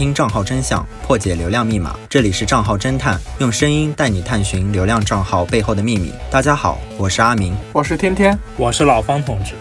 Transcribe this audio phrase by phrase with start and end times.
[0.00, 1.94] 听账号真相，破解流量密码。
[2.08, 6.10] 这里是账号侦探，用声音带你探寻流量账号背后的秘密。
[6.30, 9.52] 大家好，我是阿明，我是天天，我是老方同志。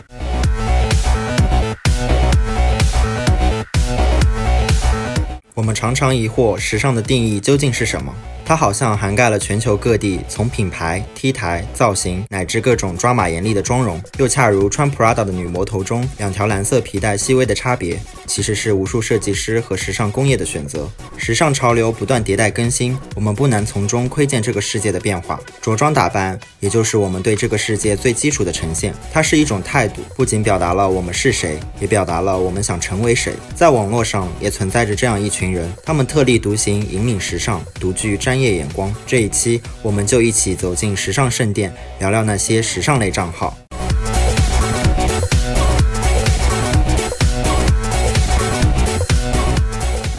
[5.55, 8.16] 我们常常疑惑，时尚的定义究竟是什么？
[8.49, 20.90] 它好像涵盖了全球各地，从品牌、T 台、造型，乃至各种抓马严厉的妆容，又恰如穿 Prada 的女魔头中两条蓝色皮带细微的差别，其实是无数设计师和时尚工业的选择。
[21.16, 25.40] 时尚潮流不断迭代更新，我们不难从中窥见这个世界的变化。
[25.62, 28.91] 着装打扮，也就是我们对这个世界最基础的呈现。
[29.13, 33.31] 它是一种态度，不仅表达了我们是谁，也表达了我们想成为谁。
[33.54, 38.38] 在网络上也存在着这样一群人，他们特立独行，引领时尚，独具专。
[38.39, 43.57] 业眼光，这一期我们就一起走进时尚圣殿，聊聊那些时尚类账号。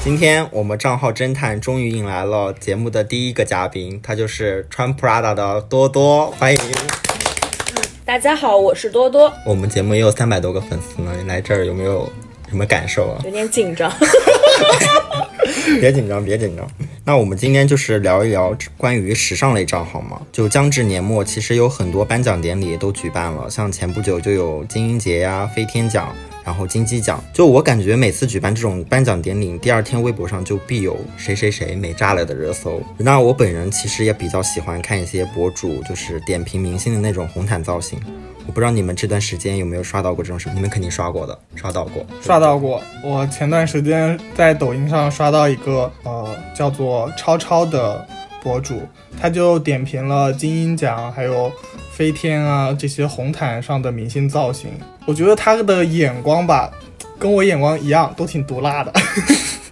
[0.02, 6.60] 今天我们账号侦探终于迎来了节目的第一个嘉宾，他就是穿 Prada 的多多，欢迎！
[8.04, 9.32] 大家好，我是多多。
[9.46, 12.10] 我们节目也有三百多个粉丝呢，你来这儿有没有
[12.48, 13.20] 什么感受啊？
[13.24, 13.92] 有点紧张。
[15.80, 16.66] 别紧张，别紧张。
[17.10, 20.22] 那我们今天就是聊一聊关于时尚类账号嘛。
[20.30, 26.14] 就将至年末，其实有很多颁奖典礼都举办了，像前不久就有金鹰节呀、飞天奖。
[26.44, 32.80] 然后金鸡奖，就我感觉每次举办这种颁奖典礼，第二天微博上就必有谁谁谁美炸了的热搜。
[32.96, 37.98] 那我本人其实也比较喜欢看一些博主，就是点评明星的那种红毯造型。
[38.50, 40.56] 我不知道你们这段时间有没有刷到过这种视频？
[40.56, 42.82] 你们肯定刷过的，刷到过，刷到过。
[43.00, 48.04] 我前段时间在抖音上刷到一个呃叫做超超的
[48.42, 48.82] 博主，
[49.20, 51.52] 他就点评了金鹰奖还有
[51.92, 54.68] 飞天啊这些红毯上的明星造型。
[55.06, 56.72] 我觉得他的眼光吧，
[57.20, 58.92] 跟我眼光一样，都挺毒辣的，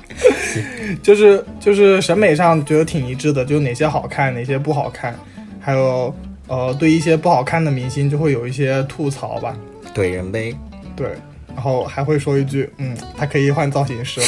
[1.03, 5.19] 就是就是审美上觉得挺一致的，就哪些好看，哪些不好看，
[5.59, 6.15] 还有
[6.49, 9.57] 呃，对一些不好看的明星就会有一些吐槽吧，
[9.95, 10.57] 怼人呗，
[10.97, 11.09] 对，
[11.55, 14.27] 然后还会说一句，嗯，他可以换造型师了。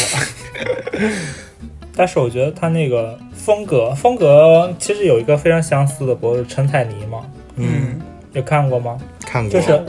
[1.96, 7.26] 但是我觉得他那个风格风格其实有一个非常相似的不是陈彩妮吗，
[7.56, 8.00] 嗯，
[8.32, 8.98] 有看过吗？
[9.26, 9.82] 看过，就是。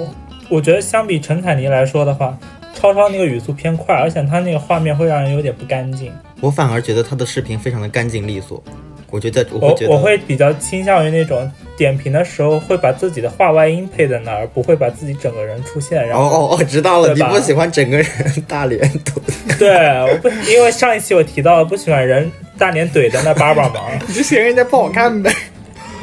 [0.49, 2.37] 我觉得相比陈彩妮来说的话，
[2.73, 6.11] 超超那个语速偏快，而且他那个画面会让人有点不干净。
[6.41, 8.61] 我反而觉得他的视频非常的干净利索。
[9.11, 16.07] 我觉得我我会比较倾向于那种点评的时候会把自己的话外音配在那儿，不会把自己整个人出现。
[16.07, 18.07] 然后哦哦哦，知道了，你不喜欢整个人
[18.47, 19.21] 大脸怼。
[19.59, 19.69] 对，
[20.09, 25.31] 我不因为上一期我提到了不喜欢人大脸怼在那叭叭忙， 你就嫌人家不好看呗？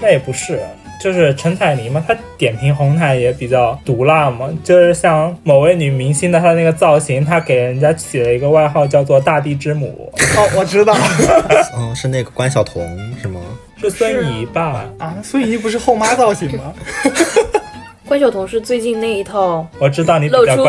[0.00, 0.60] 那也不是。
[1.00, 4.48] 就是陈彩妮嘛，她点评红毯也比较毒辣嘛。
[4.64, 10.12] 就是像某位女明星的她那个造型，她给人家起了一个外号叫做“大地之母”。
[10.36, 10.97] 哦，我知道。
[11.78, 12.84] 嗯，是那个关晓彤
[13.22, 13.41] 是吗？
[13.81, 14.84] 是孙怡吧？
[14.98, 16.75] 啊，孙怡不是后妈造型吗？
[18.09, 20.65] 关晓彤是最近那一套，我知道你露出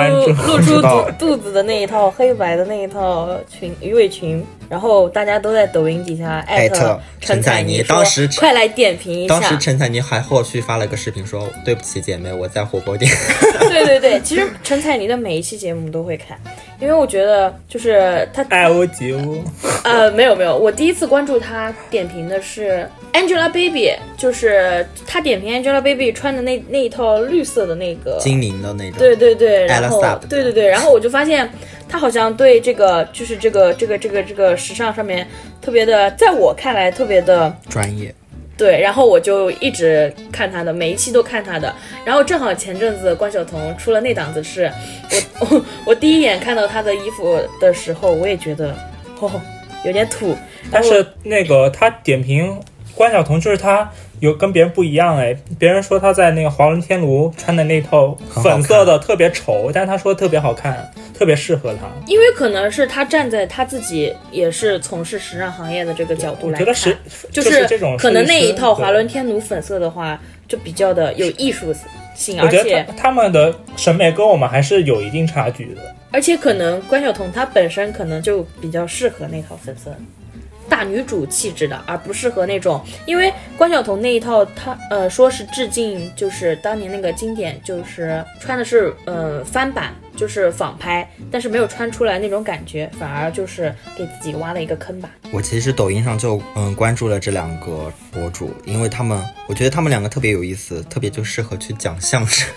[0.45, 9.39] 露出肚肚子的那一套黑白的那一套裙鱼尾裙，然后大家都在抖音底下艾特陈彩妮，当时快来点评一下。
[9.39, 13.11] 当时陈彩妮还后续发了个视频说：“对不起姐妹，我在火锅店。
[13.69, 16.39] ”对对对，其实陈彩妮的每一期节目都会看，
[16.79, 19.43] 因为我觉得就是她爱屋及乌。
[19.83, 27.19] 呃，没有没有，我第一次关注她点评的是 Angelababy，就是她点评 Angelababy 穿的那那一套。
[27.29, 31.49] 绿色的那个精灵的那种，对对对，然后对对对，然后我就发现
[31.87, 35.25] 他好像对这个就是这个这个这个这个时尚上面
[35.61, 38.13] 特别的，在我看来特别的专业，
[38.57, 41.73] 对，然后我就一直看他的，每一期都看他的，
[42.05, 44.69] 然后正好前阵子关晓彤出了那档子事，
[45.39, 48.75] 我我 我第一眼看到他的衣服的时候，我也觉得
[49.19, 49.31] 哦
[49.85, 50.35] 有点土，
[50.69, 52.59] 但是那个他点评
[52.93, 53.89] 关晓彤就是他。
[54.19, 58.13] 有跟别人不一样哎，别人说他在那个华伦天奴穿的那套
[58.43, 61.81] 粉色的特别丑，但是他说特别好看，特别适合他。
[62.07, 66.97] 因为可能是他站在他自己也是从事时尚行业的这个角度来看，
[67.29, 70.17] 就是这种可能那一套华伦天奴粉色的话，
[70.47, 71.75] 就比较的有艺术
[72.15, 75.81] 性，而且他们的审美跟我们还是有一定差距的。
[76.11, 79.93] 而且可能关晓彤她本身可能就比较适合那套粉色。
[80.69, 95.09] 大女主气质的，而不适合那种，因为关晓彤那一套，她呃说是致敬，就是当年那个经典，就是穿的是呃翻版，就是仿拍，但是没有穿出来那种感觉，反而就是给自己挖了一个坑吧。
[95.31, 102.47] 我其实抖音上就嗯关注了这两个博主，因为他们我觉得他们两个特别有意思，特别就适合去讲相声。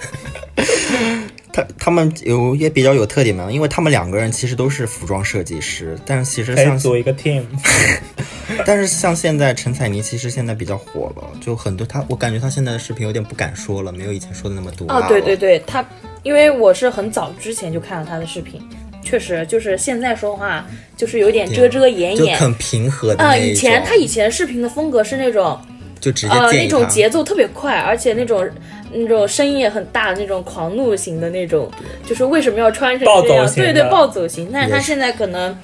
[1.52, 7.42] 他他们有也比较有特点嘛，因为他们两个人其实都是服装设计师，但是其实像可以组一个 team。
[8.66, 15.84] 但是像现在陈彩妮其实现在比较火了，就很多他我感觉他现在的视频有点不敢说了，没有以前说的那么毒辣哦，对对对，他，
[16.22, 18.60] 因为我是很早之前就看了他的视频，
[19.02, 20.66] 确实就是现在说话
[20.96, 22.38] 就是有点遮遮掩掩。
[22.38, 23.48] 就很平和的啊、那一种。
[23.50, 25.58] 以前他以前视频的风格是那种
[26.00, 28.46] 就直接呃那种节奏特别快，而且那种
[28.92, 31.70] 那种声音也很大，那种狂怒型的那种，
[32.06, 33.46] 就是为什么要穿成暴这样？
[33.46, 34.50] 走型对对，暴走型。
[34.52, 35.56] 但是他现在可能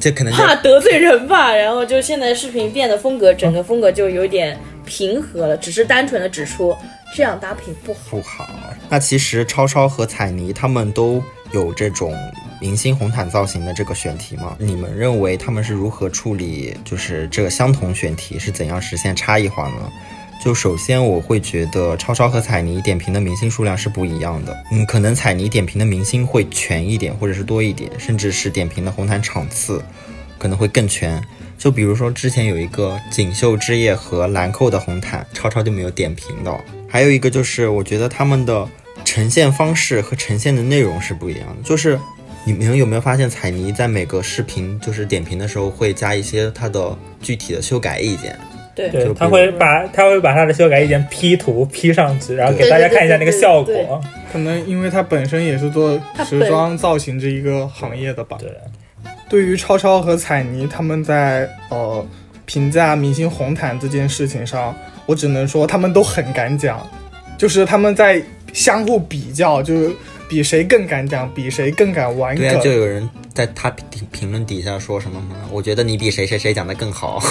[0.00, 6.76] 这可能怕得罪人吧， 然后就现在视频变得风格，整个风格就有点平和了，只是单纯的指出
[7.14, 8.00] 这样搭配不好。
[8.10, 8.48] 不好。
[8.88, 11.22] 那其实超超和彩妮他们都
[11.52, 12.14] 有这种
[12.60, 14.56] 明星红毯造型的这个选题吗？
[14.58, 19.92] 你们认为他们是如何处理就是这个相同选题是怎样实现差异化呢？
[20.42, 29.80] 就首先我会觉得超超和彩妮点评的明星数量是不一样的，嗯，可能彩妮点评的明星会全一点，或者是多一点，甚至是点评的红毯场次
[30.38, 31.22] 可能会更全。
[31.56, 36.60] 就比如说之前有一个锦绣之夜和兰蔻的红毯，超超就没有点评的。
[36.88, 38.68] 还有一个就是我觉得他们的
[39.04, 41.98] 呈现方式和呈现的内容是不一样的，就是。
[42.44, 48.36] 你们有没有发现彩妮在每个视频就是点评的时候会加一些她的具体的修改意见？
[48.74, 54.00] 对对，他会把他会把他的修改意见 P 图 P 上去，然后给大家看一下那个效果。
[54.32, 58.38] 可能因为他本身也是做时装造型这一个行业的吧。
[58.40, 58.50] 对，
[59.28, 62.02] 对于超超和彩妮他们在呃
[62.46, 64.74] 评价明星红毯这件事情上，
[65.04, 66.86] 我只能说他们都很敢讲，
[67.36, 68.22] 就是他们在
[68.54, 69.94] 相互比较，就是
[70.30, 72.48] 比谁更敢讲，比谁更敢玩梗。
[72.48, 75.36] 对啊，就有人在他评评论底下说什么吗？
[75.50, 77.22] 我觉得你比谁谁谁讲的更好。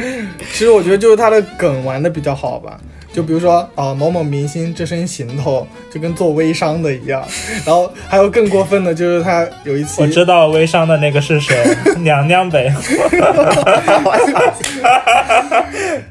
[0.52, 2.78] 其实我觉得就是他的梗玩的比较好吧。
[3.12, 7.20] 就比如说啊、呃某某明星这身行头就跟做微商的一样，
[7.66, 11.56] 然后还有更过分的就是他有一次我知道微商的那个是谁，
[11.98, 12.72] 娘娘呗，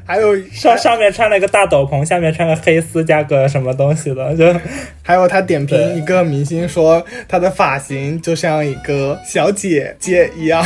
[0.04, 4.54] 还有上上面穿了一个大斗篷，下面穿个黑丝加个什么东西的，就
[5.02, 10.62] 还有他点评一个明星说他的发型就像一个小姐姐一样，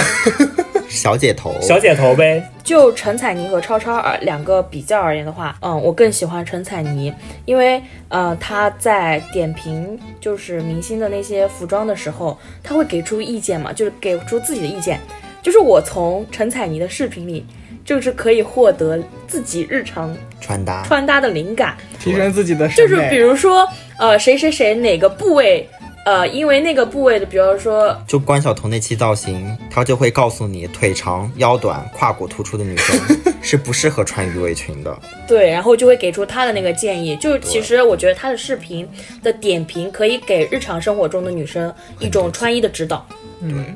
[0.94, 2.42] 小姐头，小姐头呗。
[2.62, 7.12] 就陈彩妮和超超而两个比较而言的话，嗯，我更喜欢陈彩妮，
[7.44, 14.98] 因为呃她在点评就是明星的那些服装的时候，她会给出意见嘛，就是给出自己的意见，
[15.42, 17.44] 就是我从陈彩妮的视频里，
[17.84, 23.08] 就是可以获得自己日常穿搭，穿搭的灵感，提升自己的审就是。
[23.10, 23.68] 比如说
[23.98, 25.68] 呃谁谁谁哪个部位。
[26.04, 32.98] 呃，因为那个部位的，比如说就关晓彤那期造型，她就会告诉你，腿长、腰短、胯骨突出的女生
[33.40, 34.98] 是不适合穿鱼尾裙的。
[35.26, 37.16] 对，然后就会给出她的那个建议。
[37.16, 38.86] 就是其实我觉得她的视频
[39.22, 43.06] 的点评可以给日常生活中的女生一种穿衣的指导。
[43.40, 43.74] 嗯，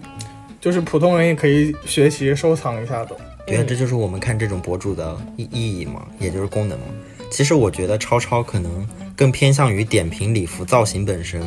[0.60, 3.16] 就是普通人也可以学习收藏一下的。
[3.46, 6.84] 对啊，这就是我们看这种博主的意意义嘛，也就是功能嘛。
[7.31, 8.86] 其实我觉得超超可能
[9.16, 11.40] 更偏向于点评礼服造型本身，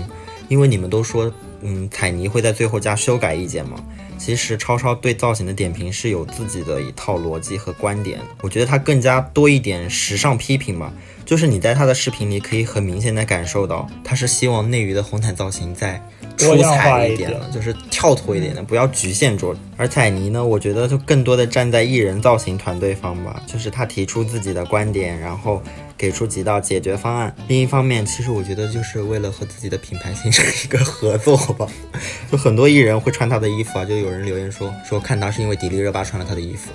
[0.52, 1.32] 因为你们都说，
[1.62, 3.82] 嗯，彩泥会在最后加修改意见嘛。
[4.18, 10.92] 其实超超对造型的点评是有自己的一套逻辑和观点，我觉得他更加多一点时尚批评吧。
[11.26, 16.02] 就是你在他的视频里可以很明显的感受到，他是希望内娱的红毯造型再
[16.38, 19.56] 出彩一点了，就是跳脱一点的，不要局限住。
[19.78, 25.62] 而彩妮呢，我觉得就更多的站在艺人造型团队方吧，就是他提出自己的观点，然后
[25.98, 27.34] 给出几道解决方案。
[27.48, 31.68] 另一方面，其实我觉得就是为了和自己的品牌形成一个合作吧。
[32.32, 36.72] 就很多艺人会穿他的衣服啊，就有人留言说说看他是因为迪丽热巴穿了他的衣服。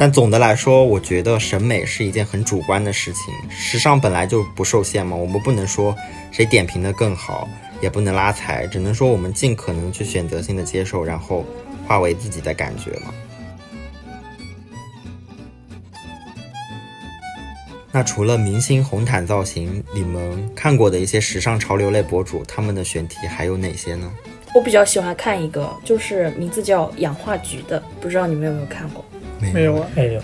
[0.00, 5.94] 但总的来说，我觉得审美是一件很主观的事情，时尚本来就不受限嘛，我们不能说
[6.30, 7.46] 谁点评的更好，
[7.82, 11.44] 也不能拉踩，只能说我们尽可能去选择性的接受，然后
[11.86, 13.12] 化为自己的感觉嘛。
[17.92, 24.10] 那除了明星红毯造型，你们看过的一些时尚潮流类博主，他们的选题还有哪些呢？
[24.54, 29.04] 我比较喜欢看一个，就是名字叫氧化橘的，不知道你们有没有看过？
[29.52, 30.20] 没有啊，没有，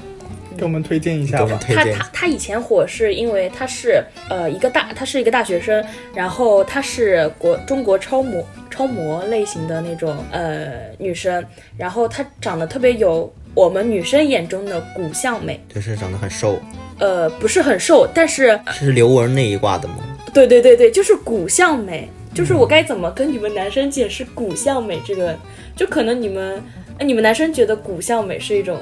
[0.57, 1.63] 给我们推荐一给我们下吧。
[1.65, 1.95] 推荐。
[1.95, 11.45] 他他他以前火是因为他是呃一个大，他是一个大学生，然后他是国中国超模超模类型的那种呃女生，
[11.77, 16.59] 然后她长得特别有我们女生眼中的骨相美，就是长得很瘦，
[16.99, 19.97] 呃不是很瘦，但是是刘雯那一挂的吗？
[20.35, 25.35] 对对对对，就是骨相美，就是我该怎么跟你们男生解释骨相美这个？
[25.75, 26.63] 就可能你们，
[26.99, 28.79] 呃你们男生觉得骨相美是一种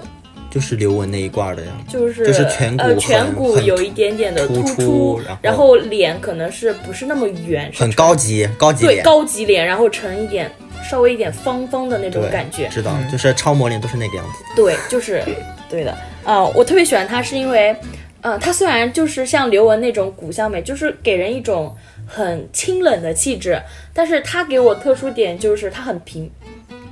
[0.55, 1.73] 就是刘雯那一挂的呀。
[1.89, 10.49] 就是就是颧骨呃颧骨有一点点的突出，出然后然后脸可能是不是那么圆，很高级，高级对，高级脸，然后成一点
[10.89, 12.69] 稍微一点方方的那种感觉。
[12.69, 14.45] 知道，就是超模脸都是那个样子。
[14.55, 15.25] 对，就是
[15.69, 15.93] 对的。
[16.23, 17.75] 呃，我特别喜欢她，是因为，
[18.21, 21.75] 呃，她虽然就是像刘雯那种骨相美，就是给人一种
[22.07, 23.61] 很清冷的气质，
[23.93, 26.31] 但是她给我特殊点就是她很平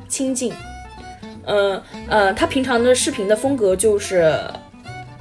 [0.08, 0.52] 清静。
[1.46, 4.34] 嗯呃，他平常的视频的风格就是。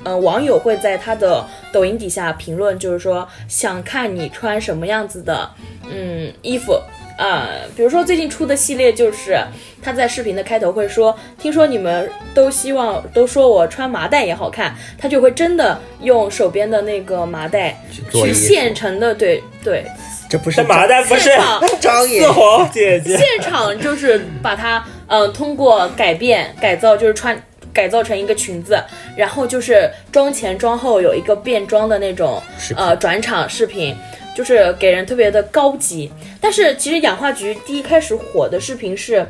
[0.04, 5.48] 呃，网友会在他的抖音底下评论，就是说想看你穿什么样子的，
[5.92, 6.74] 嗯，衣服，
[7.18, 9.40] 呃，比如说最近出的系列就是
[9.82, 17.80] 他在视频的开头会说，听说你们都希望都说我穿麻袋也好看，他就会真的用手边的那个麻袋
[18.12, 19.86] 去现成的，对对，
[20.30, 27.40] 这不是这麻袋不是现场 张也四火姐姐，现场就是把它嗯、呃通过改变改造，就是穿。
[27.74, 28.78] 改造成一个裙子，
[29.16, 32.44] 然后就是妆前妆后有一个变装的那种
[32.76, 33.96] 呃转场视频，
[34.36, 36.12] 就是给人特别的高级。
[36.40, 39.26] 但是其实氧化菊第一开始火的视频是，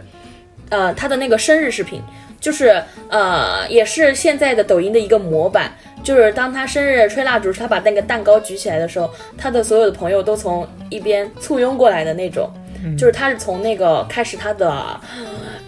[0.69, 2.01] 呃，他的那个生日视频，
[2.39, 5.73] 就是呃，也是现在的抖音的一个模板。
[6.03, 12.49] 就是当他生日吹蜡烛，他把那个蛋糕举起来的时候，他的所有的朋友都从一边簇拥过来的那种。
[12.97, 14.99] 就是他是从那个开始他的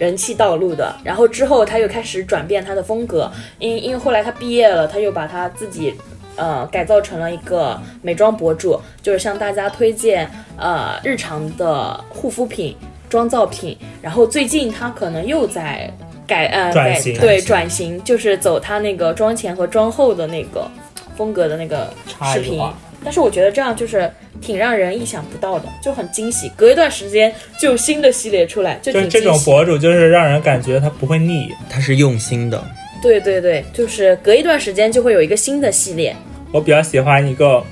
[0.00, 5.94] 人气道路的，然后之后他又开始转变他的风格，因因为后来他毕业了，他又把他自己
[6.36, 12.76] 呃改造成了一个美妆博主，就是向大家推荐呃日常的护肤品、
[13.08, 15.90] 妆造品，然后最近他可能又在
[16.26, 20.70] 改呃改转型对转转型，就是走他那个妆前和妆后的那个
[21.16, 21.92] 风格的那个
[22.32, 22.62] 视频。
[23.04, 24.10] 但是我觉得这样就是
[24.40, 26.50] 挺让人意想不到的，就很惊喜。
[26.56, 29.44] 隔一段时间就有新的系列出来，就就是这挺惊喜。
[29.44, 31.52] 种博主，就是让人感觉他不会腻。
[31.68, 32.64] 他是用心的，
[33.04, 36.16] 对对对，就是隔一段时间就会有一个新的系列。
[36.50, 37.62] 我比较喜欢一个，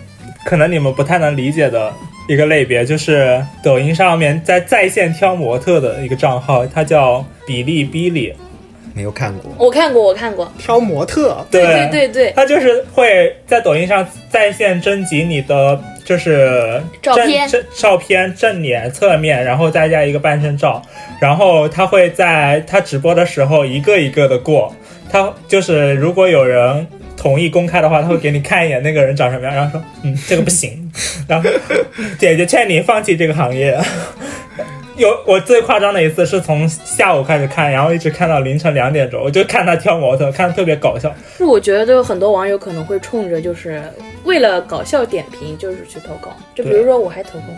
[0.45, 1.91] 可能你们不太能理解的
[2.29, 8.35] 一个类别，就是抖音上面在在线挑模特的一个账号，它叫比利比利。
[8.95, 9.51] 没有看过。
[9.59, 10.53] 我看过，我看过。
[10.59, 20.83] 挑模特，对对对对，他就是会在抖音上在线征集你的就是正照片正照片正脸、侧面，然后再加一个半身照，
[21.19, 24.75] 然后他会在他直播的时候一个一个的过，
[25.12, 26.87] 他就是如果有人。
[27.14, 30.90] 同意公开的话，他会给你看一眼那个人长什么样，然后说，嗯，这个不行，
[31.28, 31.49] 然后
[32.19, 33.78] 姐姐劝你放弃这个行业。
[34.99, 41.14] 有我最夸张的一次是从下午开始看，然后一直看到凌晨两点钟，我就看他挑模特，看的特别搞笑。
[41.38, 43.81] 是我觉得就很多网友可能会冲着就是
[44.25, 46.37] 为了搞笑点评，就是去投稿。
[46.57, 47.54] 就比如说我还投过，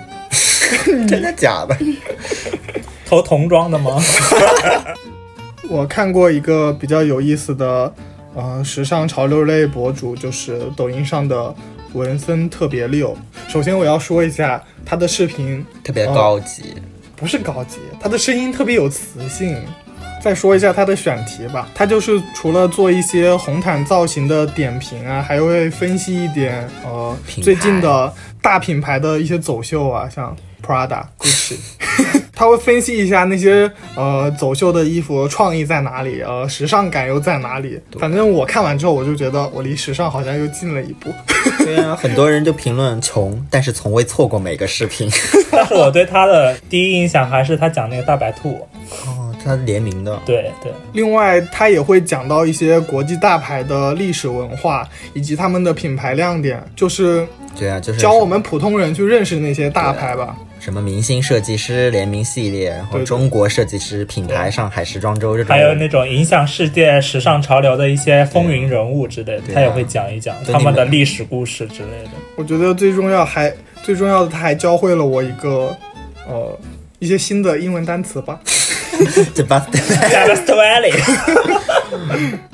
[1.09, 1.75] 真的假的？
[3.07, 3.99] 投童装的吗？
[5.69, 7.93] 我看过一个比较有意思的，
[8.35, 11.55] 呃，时尚潮流类博主，就是抖音上的
[11.93, 13.17] 文森特别六。
[13.49, 16.75] 首先我要说一下他的视频特别高级，
[17.17, 19.57] 不是高级，他的声音特别有磁性。
[20.23, 30.35] 再说一下他的选题吧，他就是除了做一些红毯造型的点评啊，还会分析一点呃最近的大品牌的一些走秀啊，像
[30.67, 31.59] Prada、 Gucci，
[32.35, 37.81] 他会分析一下那些呃走秀的衣服创意在哪里，呃时尚感又在哪里。
[37.99, 41.11] 反正我看完之后，我就觉得我离时尚好像又近了一步。
[41.65, 45.09] 对啊，很多人就评论穷，但是从未错过每个视频。
[45.51, 48.67] 但 是我对他的第一印象还是他讲那个大白兔。
[49.07, 57.27] 哦，他联名的，对对，另外，他也会讲到一些国际大牌的历史文化以及他们的品牌亮点，就是
[57.59, 60.37] 对啊，就是教我们普通人去认识那些大牌吧。
[60.65, 72.13] 什么明星设计师联名系列，然后中国设计师品牌上海时装周这种，还有那种影响世界时尚潮流的一些风云人物之类的，他也会讲一讲他们的历史故事之类的。
[72.37, 73.53] 我觉得最重要还
[73.83, 75.77] 最重要的，他还教会了我一个
[76.27, 76.59] 呃
[76.99, 78.41] 一些新的英文单词吧。
[79.35, 80.93] 这把 Just Valley，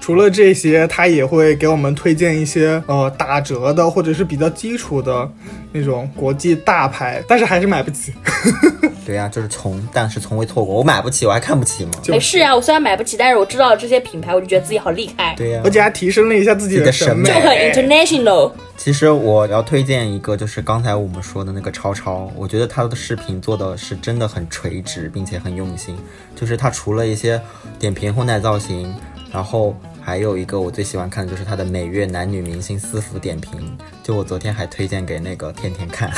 [0.00, 5.30] 除了这些，他也会给我们推荐一些呃打折的或者是比较基础的
[5.72, 8.12] 那种国际大牌，但是还是买不起。
[9.06, 10.72] 对呀、就是从，但是从未错过。
[10.76, 11.90] 我买不起，我还看不起吗？
[12.00, 18.52] 就没事啊，我虽然买不起，但是我知道这些品牌，我就觉得自己好厉害，对呀、而且还提升了一下自己的审审美就很 international。
[18.76, 25.96] 其实我要推荐一个，就是刚才我们说的那个超超，我觉得他的视频做的是真的很垂直，并且很用心。
[26.34, 27.40] 就是他除了一些
[27.78, 28.94] 点评后代造型，
[29.32, 33.78] 然后还有一个我最喜欢看的就是他的每月男女明星私服点评。
[34.02, 36.10] 就我昨天还推荐给那个天天看。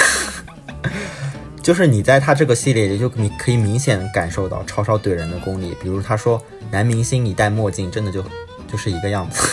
[1.62, 5.76] 就是你在他这个系列里，就你可以明显感受到超超怼人的功力。
[5.80, 8.24] 比如他说男明星你戴墨镜真的就
[8.70, 9.48] 就是一个样子。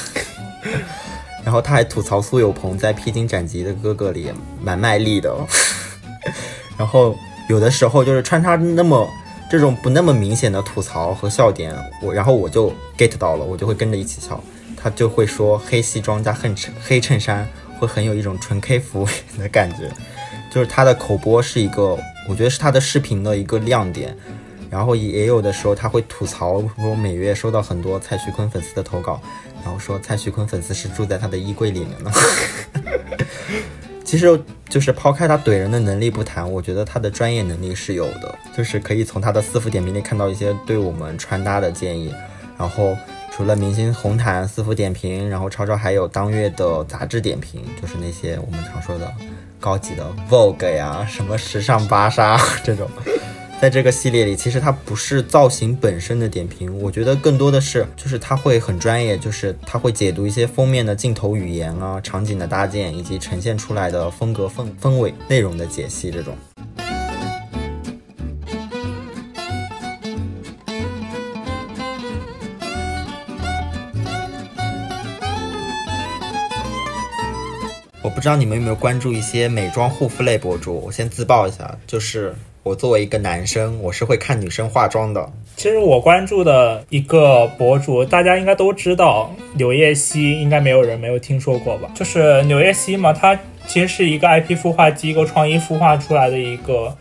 [1.45, 5.33] 然后他还吐槽苏有朋在《披荆斩棘的哥哥》里蛮卖力的，
[6.77, 7.15] 然后
[7.47, 9.07] 有的时候就是穿插那么
[9.49, 14.41] 这种不那么明显的吐槽和笑点，我然后我就 get 到了，我就会跟着一起笑。
[14.81, 17.45] 他就会说黑西装加黑衬黑衬衫
[17.77, 19.05] 会很有一种纯 K 服
[19.37, 19.91] 的感觉，
[20.49, 21.97] 就是他的口播是一个，
[22.29, 24.15] 我觉得是他的视频的一个亮点。
[24.69, 29.19] 然后也有的时候他会吐槽说每月收到很多蔡徐坤粉丝的投稿，
[29.63, 32.11] 然后说蔡徐坤粉丝是住在他的衣柜里面的。
[34.09, 42.11] 其实就是抛开他怼人的能力不谈，我觉得他的专业能力是有的，就是可以从他的私服点评里看到一些对我们穿搭的建议。
[42.57, 42.97] 然后
[43.31, 49.13] 除了明星红毯、私服点评，然后超超还有当月的杂志点评，就是那些我们常说的
[49.59, 52.89] 高级的 Vogue 呀、什么时尚芭莎这种。
[53.61, 66.37] 在这个系列里，其实它不是造型本身的点评，我觉得更多的是，就是它会很专业，就是它会解读一些封面的镜头语言啊、场景的搭建，以及呈现出来的风格氛氛围、内容的解析这种。
[78.01, 85.31] 我不知道你们有没有关注一些美妆护肤类博主，我先自曝一下，就是我作为一个男生，我是会看女生化妆的。
[85.55, 91.89] 其实我关注的一个博主，大家应该都知道，柳叶熙，应该没有人没有听说过吧？
[91.95, 96.95] 就是柳叶熙嘛，她其实是一个 IP 孵化机构创意孵化出来的一个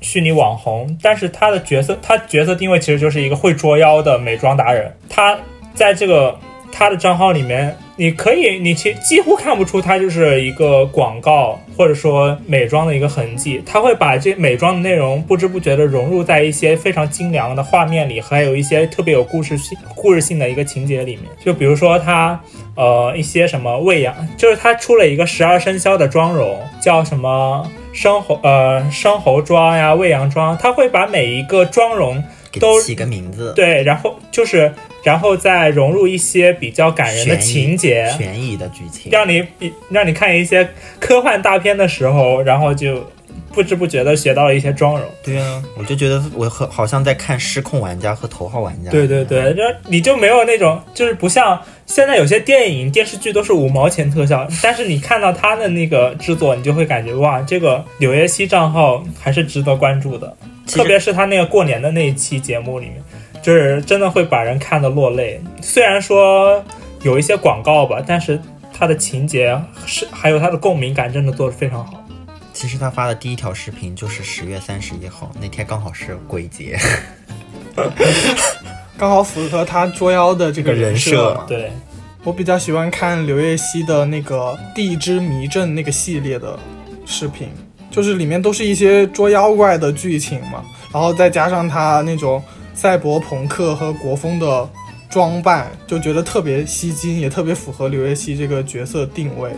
[0.00, 4.92] 虚拟网红，但是她的角色，她角色定位其实就是一个会捉妖的美妆达人。
[5.08, 5.38] 她
[5.74, 6.36] 在这个
[6.72, 7.76] 他的账号里面。
[7.94, 13.62] 你可以，你其几乎看不出他就是一个广告，或者说美妆的一个痕迹。
[13.66, 21.26] 他会把这美妆的内容不知不觉的融入在一些非常精良的画面里，还有一些特别有故事性、故事性的一个情节里面。
[21.44, 22.40] 就比如说他，
[22.74, 30.56] 呃，一些什么喂养，就是他出了一个十二生肖的妆容，叫什么生猴，呃，生猴妆呀，喂养妆。
[30.58, 32.24] 他会把每一个妆容
[32.60, 34.72] 都起个名字，对，然后就是。
[35.04, 40.68] 然后再融入一些比较感人的情节、悬疑的剧情，让你比让你看一些
[41.00, 43.04] 科幻大片的时候，然后就
[43.52, 45.04] 不知不觉的学到了一些妆容。
[45.24, 48.90] 对啊，我就觉得我很好像在看《失控玩家》和《头号玩家》。
[48.92, 60.36] 对对对，就你就没有那种，就是不像现在有些电影电视剧都是五毛钱特效，但是你看到他的那个制作，你就会感觉哇，这个柳叶熙账号还是值得关注的，
[60.72, 63.02] 特别是他那个过年的那一期节目里面。
[63.42, 66.64] 就是真的会把人看得落泪，虽然说
[67.02, 68.40] 有一些广告吧，但是
[68.72, 72.06] 他的情节是还有他的共鸣感真的做得非常好。
[72.52, 76.78] 其实他发的第一条视频就是十月三十一号那天，刚好是鬼节，
[78.96, 81.44] 刚好符合他捉妖的这个人设。
[81.48, 81.72] 对，
[82.22, 86.56] 我比较喜欢看刘烨熙的那个《地之迷阵》那个系列的
[87.04, 87.48] 视频，
[87.92, 92.42] 就是里面都是一些捉妖怪的剧情嘛，然后再加上他那种。
[92.74, 94.68] 赛博朋克和国风的
[95.10, 99.50] 装扮，就觉得特别吸睛，也特别符合刘烨熙这个角色定位，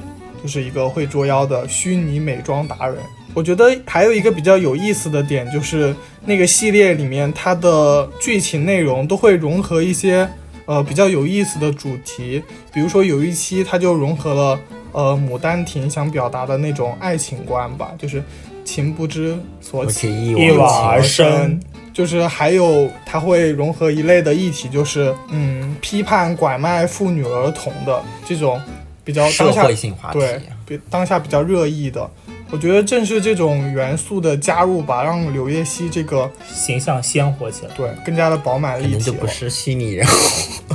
[0.42, 2.96] 就是一个会捉妖的虚拟美妆达人。
[3.32, 5.94] 我觉得还有一个比较有意思的点，就是
[6.26, 10.28] 那个系列里面它的剧情内容都会融合一些
[10.66, 12.42] 呃比较有意思的主题，
[12.72, 14.60] 比如说有一期它就融合了
[14.94, 18.22] 呃《牡丹亭》想表达的那种爱情观吧，就是
[18.64, 21.60] 情不知所起，一往而深。
[21.92, 28.60] 就是还有，它会融合一类的议题，就是嗯，批判拐卖妇女儿童的这种
[29.04, 29.68] 比较当下
[30.12, 32.10] 对，比当下比较热议的。
[32.50, 38.98] 我觉得正是这种元素的加入吧，让柳叶熙这个形象鲜活起来，对，更加的饱满立体。
[38.98, 40.74] 就不是虚拟人物。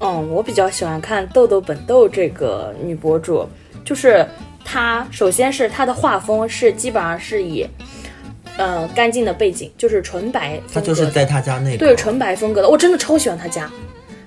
[0.00, 3.48] 嗯，我比较喜欢看豆豆本豆这个女博主，
[3.84, 4.26] 就是
[4.64, 7.66] 她，首先是她的画风是基本上是以。
[8.56, 13.70] 呃，干净的背景就是纯白，她就是在他家那个对纯白风格的，我真的超喜欢他家，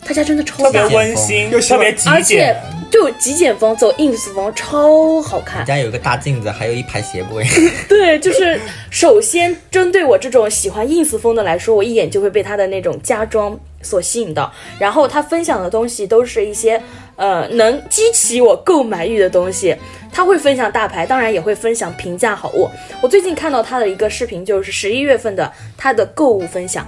[0.05, 2.55] 他家真的超特别温馨，又特别极简，而且
[2.91, 5.65] 就极简风，走 ins 风，超好看。
[5.65, 7.45] 家有一个大镜子，还有一排鞋柜。
[7.89, 8.59] 对，就是
[8.91, 14.53] 首先针对我这种喜欢 ins 风的来说，我一眼就会被他的那种家装所吸引到。
[14.77, 16.81] 然后他分享的东西都是一些
[17.15, 19.75] 呃能激起我购买欲的东西。
[20.15, 22.69] 他会分享大牌，当然也会分享平价好物。
[23.01, 26.87] 我最近看到他的一个视频，就是十一月份的他的购物分享。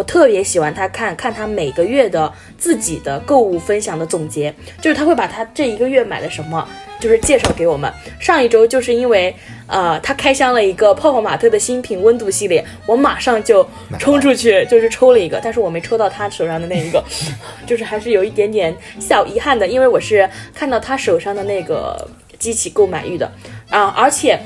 [0.00, 6.66] 我我特别喜欢他看看他每个月的自己的购物分享的总结，就是他会把他这一个月买了什么，
[6.98, 7.92] 就是介绍给我们。
[8.18, 9.36] 上一周就是因为
[9.66, 17.04] 呃他开箱了一个泡泡玛特的新品温度系列，我马上就冲出去就是抽了一个，但是我没抽到他手上的那一个，
[17.68, 22.08] 就是还是有一点点小遗憾的，因为我是看到他手上的那个
[22.38, 23.30] 激起购买欲的
[23.68, 24.40] 啊，而且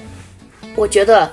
[0.75, 1.31] 我觉得。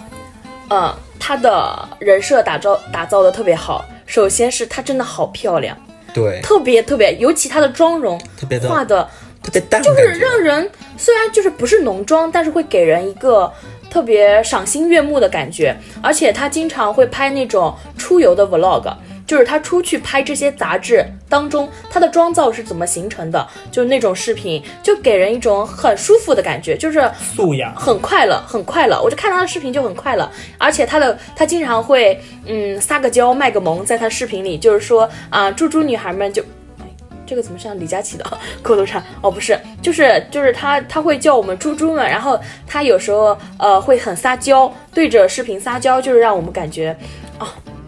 [0.69, 0.95] 呃。
[1.23, 3.85] 他的人设打造打造的特别好。
[4.11, 5.77] 首先是她真的好漂亮，
[6.13, 9.09] 对，特别特别，尤其她的妆容特别的画的，
[9.41, 13.49] 特别淡，就是让人虽然就是不是浓妆，但是会给人一个
[13.89, 15.73] 特别赏心悦目的感觉。
[16.03, 18.93] 而且她经常会拍那种出游的 vlog。
[19.31, 23.47] 就是他出去拍这些杂志当中，他的妆造是怎么形成的？
[23.71, 29.01] 就是那种视频，就给人一种很舒服的感觉，就是素养，很快乐，很快乐。
[29.01, 36.41] 我就看他的视频就很快乐，而且他的他经常会嗯撒个娇卖个萌，在他视频里就是说啊，猪猪女孩们就，
[36.81, 36.85] 哎，
[37.25, 38.25] 这个怎么像李佳琦的
[38.61, 39.01] 口头禅？
[39.21, 47.20] 哦，不是，就是就是他他会叫我们猪猪们，然后他有时候呃会很撒娇，对着视频撒娇，就是让我们感觉啊。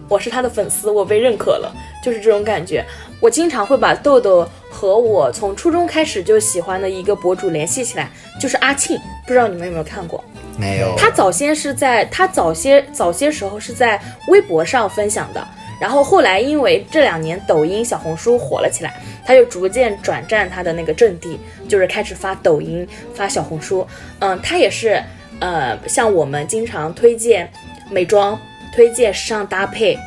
[0.09, 2.85] 我是他的粉丝，我被认可了，就是这种感觉。
[3.19, 8.99] 我经常会把豆豆和我从初中开始就喜欢的一个博主联系起来，就是阿庆。
[9.25, 10.23] 不知道你们有没有看过？
[10.57, 10.93] 没有。
[10.97, 15.47] 他早先是在他早些早些时候是在微博上分享的，
[15.79, 18.93] 然后后来因为这两年抖音、小红书火了起来，
[19.25, 21.39] 他就逐渐转战他的那个阵地，
[21.69, 22.85] 就是开始发抖音、
[23.15, 23.87] 发小红书。
[24.19, 25.01] 嗯，他也是
[25.39, 27.49] 呃，像我们经常推荐
[27.89, 28.37] 美妆。
[28.73, 29.97] 推荐时尚搭配，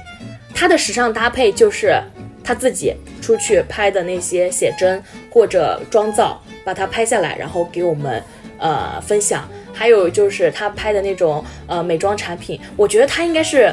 [0.55, 1.95] 他的时尚搭配就是
[2.43, 8.23] 他自己出去拍的那些写真或者妆造，把它拍下来，然后给我们
[8.59, 9.49] 呃分享。
[9.73, 13.73] 还有就是他拍的那种呃美妆产品，我觉得他应该是。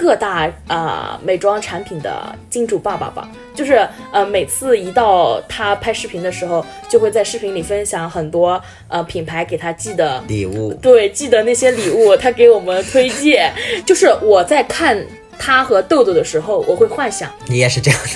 [0.00, 8.58] 各大啊美妆产品的金主爸爸吧，就是呃每次一到他拍视频的时候，就会在视频里分享很多
[8.88, 13.52] 呃品牌给他寄的礼物，对，寄的那些礼物，他给我们推荐。
[13.84, 14.98] 就是我在看
[15.38, 18.10] 他和豆豆的时候，我会幻想你也是这样的。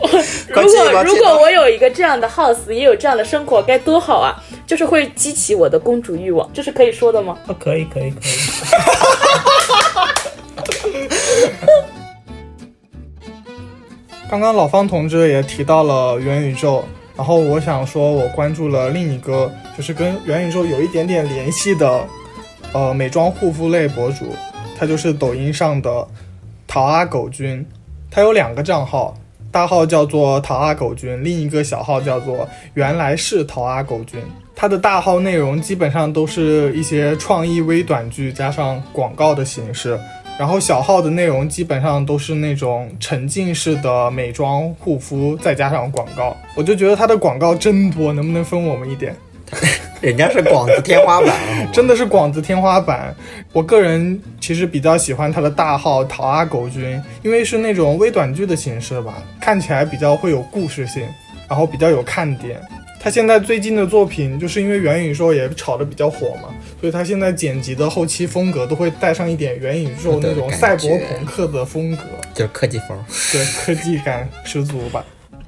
[0.48, 4.34] 如果如果我有一个这样的 house，也有这样的生活，该多好啊！
[4.66, 7.38] 就是会激起我的公主欲望，这是可以说的吗？
[7.46, 8.30] 哦，可以可以可以。
[14.30, 16.84] 刚刚老方同志也提到了元宇宙，
[17.16, 22.06] 然后我想说，我关注了另一个就是跟元宇宙有一点点联系的，
[22.72, 24.26] 呃，美妆护肤类博主，
[24.78, 26.06] 他就是抖音上的
[26.68, 27.66] 桃阿狗君，
[28.08, 29.16] 他有两个账号，
[29.50, 34.20] 大号叫做桃阿狗君，另一个小号叫做原来是桃阿狗君。
[34.54, 39.98] 他的大号内容基本上都是一些创意微短剧加上广告的形式。
[40.40, 49.14] 然后小号的内容基本上都是那种沉浸式的美妆护肤，再加上广告，我就觉得他的广告真多，能不能分我们一点？
[50.00, 51.36] 人家是广子天花板，
[51.70, 53.14] 真的是广子天花板。
[53.52, 61.02] 我个人其实比较喜欢他的大号桃阿狗君，因为是那种微短剧的形式吧，看起来比较会有故事性，
[61.50, 62.58] 然后比较有看点。
[63.02, 66.48] 他现在最近的作品，就是因为元宇宙也炒得比较火嘛，
[66.80, 72.02] 所以他现在剪辑的后期风格都会带上一点元宇宙那种赛博朋克的风格，
[72.34, 72.96] 就是科技风，
[73.32, 75.04] 对，科技感十足吧。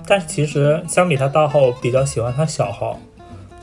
[0.06, 3.00] 但是其实相比他大号，我比较喜欢他小号，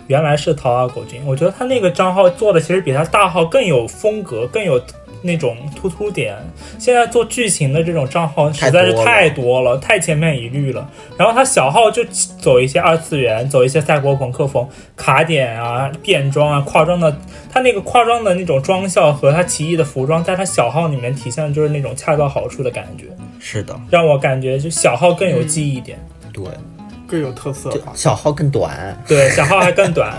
[0.08, 4.82] 原来是桃花狗君，我觉得他那个账号做的其实比他大号更有风格，更有。
[5.22, 6.36] 那种突突点，
[6.78, 10.90] 现在做剧情的这种账号实在是太多了，太千篇一律了。
[11.18, 12.04] 然后他小号就
[12.40, 17.16] 走一些二次元，走一些赛博朋克风，卡点啊、变装啊、夸张的，
[17.52, 23.06] 他那个夸张的那种妆效和他奇异的服装，在他小号里面体现的就是那种恰到好处的感觉。
[23.40, 26.00] 是的，让我感觉就小号更有记忆点，
[26.32, 26.44] 对，
[27.08, 27.72] 更有特色。
[27.94, 30.14] 小号更短，对，小号还更短。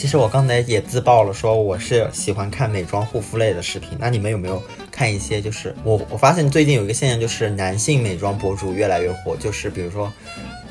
[0.00, 3.90] 其实我刚才也自曝了，说我是喜欢看美妆护肤类的视频。
[3.98, 5.42] 那你们有没有看一些？
[5.42, 9.36] 就是我我发现最近有一个现象，就是男性美妆博主越来越火。
[9.36, 10.10] 就是比如说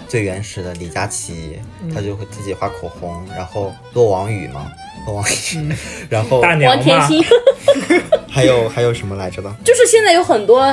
[0.07, 1.59] 最原始的李佳琦，
[1.93, 4.71] 他就会自己画口红，然后洛王宇嘛，
[5.05, 5.75] 洛王宇，
[6.09, 7.23] 然后王天心，
[8.27, 9.55] 还有还有什么来着的？
[9.63, 10.65] 就是现在有很多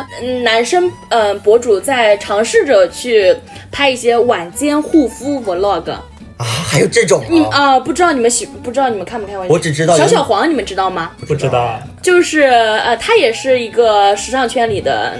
[0.42, 3.37] 男生嗯博主在尝试着去
[3.71, 5.95] 拍一些晚间护肤 vlog。
[6.37, 9.37] 啊，还有这种你啊，不知道你们喜不知道你们看不看？
[9.49, 11.12] 我只知道小小黄，你们知道吗？
[11.27, 15.14] 不知道，就是呃，他也是一个时尚圈里的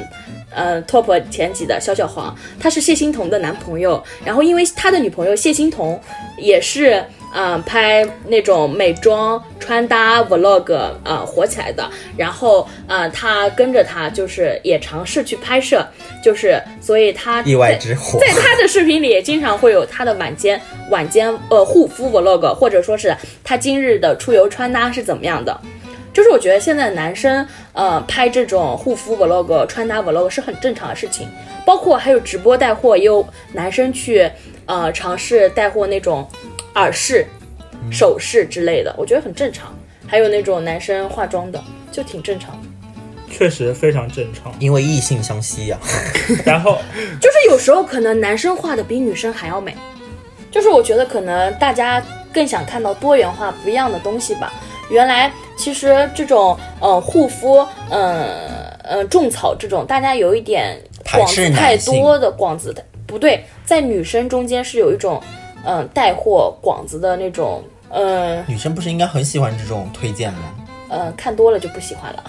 [0.55, 5.99] 呃 top 前几的小小黄，他是谢欣桐的男朋友，然后因为他的女朋友谢欣桐
[6.39, 7.03] 也是
[7.39, 10.73] 嗯、拍那种美妆穿搭 vlog
[11.05, 15.87] 呃火起来的，然后呃他跟着他就是也尝试去拍摄，
[16.25, 18.19] 就是所以他意外之火。
[18.19, 20.59] 在他的视频里也经常会有他的晚间
[20.91, 25.61] 晚间呃护肤 vlog，或者说是他今日的出游穿搭是怎么样的。
[26.15, 31.29] 就是我觉得现在男生呃拍这种护肤 vlog、穿搭 vlog 是很正常的事情，
[31.67, 34.27] 包括还有直播带货，也有男生去
[34.65, 36.27] 呃尝试带货那种
[36.77, 37.27] 耳饰、
[37.91, 39.77] 首饰之类的，我觉得很正常。
[40.07, 42.69] 还有那种男生化妆的，就挺正常的。
[43.29, 44.55] 确实非常正常。
[44.61, 45.79] 因为异性相吸呀、
[46.47, 46.79] 然后
[47.21, 49.75] 就是有时候可能男生画的比女生还要美，
[50.51, 52.01] 就是我觉得可能大家
[52.33, 54.53] 更想看到多元化不一样的东西吧。
[54.89, 58.25] 原来其实这种呃护肤，嗯
[58.85, 60.81] 呃种草这种，大家有一点
[61.13, 62.73] 广子太多的广子
[63.09, 65.21] 不对，在女生中间是有一种
[65.67, 70.55] 嗯、呃带货广子的那种，嗯、女生不是应该很喜欢这种推荐吗？
[70.89, 72.23] 呃，看多了就不喜欢了。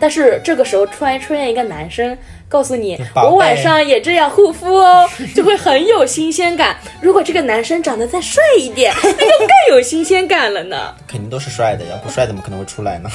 [0.00, 2.18] 但是这个时候突然出现一个男生，
[2.48, 6.76] 告诉你我晚上也这样护肤哦， 就会很有新鲜感。
[7.00, 10.92] 如果这个男生长得再帅一点，那就更有新鲜感了呢。
[11.06, 13.08] 肯定都是帅的呀，不帅怎么可能会出来呢？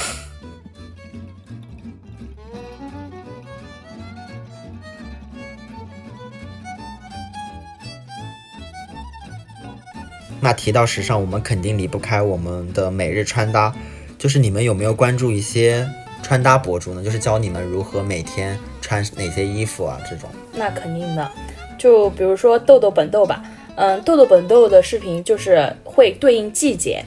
[10.40, 13.74] 那提到时尚，我们肯定离不开我们的每日穿搭。
[14.16, 15.88] 就是你们有没有关注一些
[16.22, 17.02] 穿搭博主呢？
[17.04, 20.28] 就是教你们如何每天穿哪些衣服啊这种。
[20.54, 21.30] 那肯定的，
[21.78, 23.42] 就比如说豆豆本豆吧，
[23.76, 27.04] 嗯，豆豆本豆的视频就是会对应季节。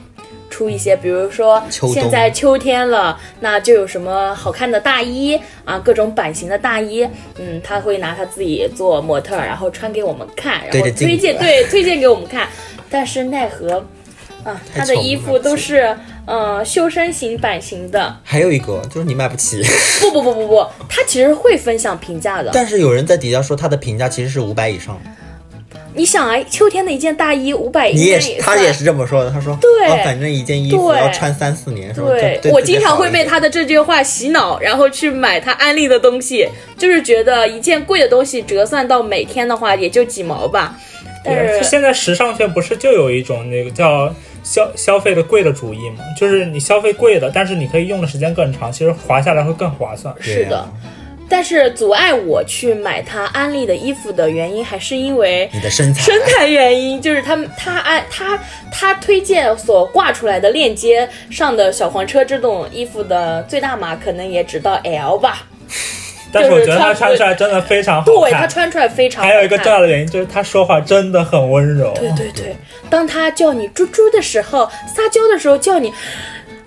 [0.52, 12.46] 出一些，比如说现在秋天了，那就有什么好看的大衣啊，各种版型的大衣，嗯，他会拿他自己做模特儿，然后穿给我们看，然后推荐 对推荐给我们看，
[12.90, 13.82] 但是奈何
[14.44, 19.62] 啊，他的衣服都是呃修身型版型的，还有一个就是你买不起，
[20.02, 25.00] 不不不不不，他其实会分享评价的，但是有人在底下说他的评价其实是五百以上。
[25.94, 29.30] 你想啊，秋天的一件大衣五百，你也是，他也是这么说的。
[29.30, 40.76] 他说，对啊反正一件衣服对要穿三四年，说对对我经常会被他的这句话洗脑，然后去买他安利的东西，就是觉得一件贵的东西折算到每天的话也就几毛吧。
[41.24, 45.98] 但，是现在时尚圈不是就有一种那个叫消消费的贵的主义嘛？
[46.18, 50.12] 就是你消费贵的，但是你可以用的时间更长，其实划下来会更划算。
[50.20, 50.68] 是的啊
[51.32, 58.38] 但是阻碍我去买他安利的衣服的原因，还是因为你的身材身材原因，就是他们他安他
[58.70, 65.46] 他推荐所挂出来的链接上的小黄车这种衣服的最大码可能也只到 L 吧。
[66.34, 68.46] 但是我觉得他穿穿出来真的非常好看对他。
[68.46, 71.92] 穿出来非常好还有一个重要的原因就是他说话真的很温柔。
[71.94, 72.56] 对对对，
[72.88, 75.92] 当他叫你猪猪的时候，撒娇的时候叫你，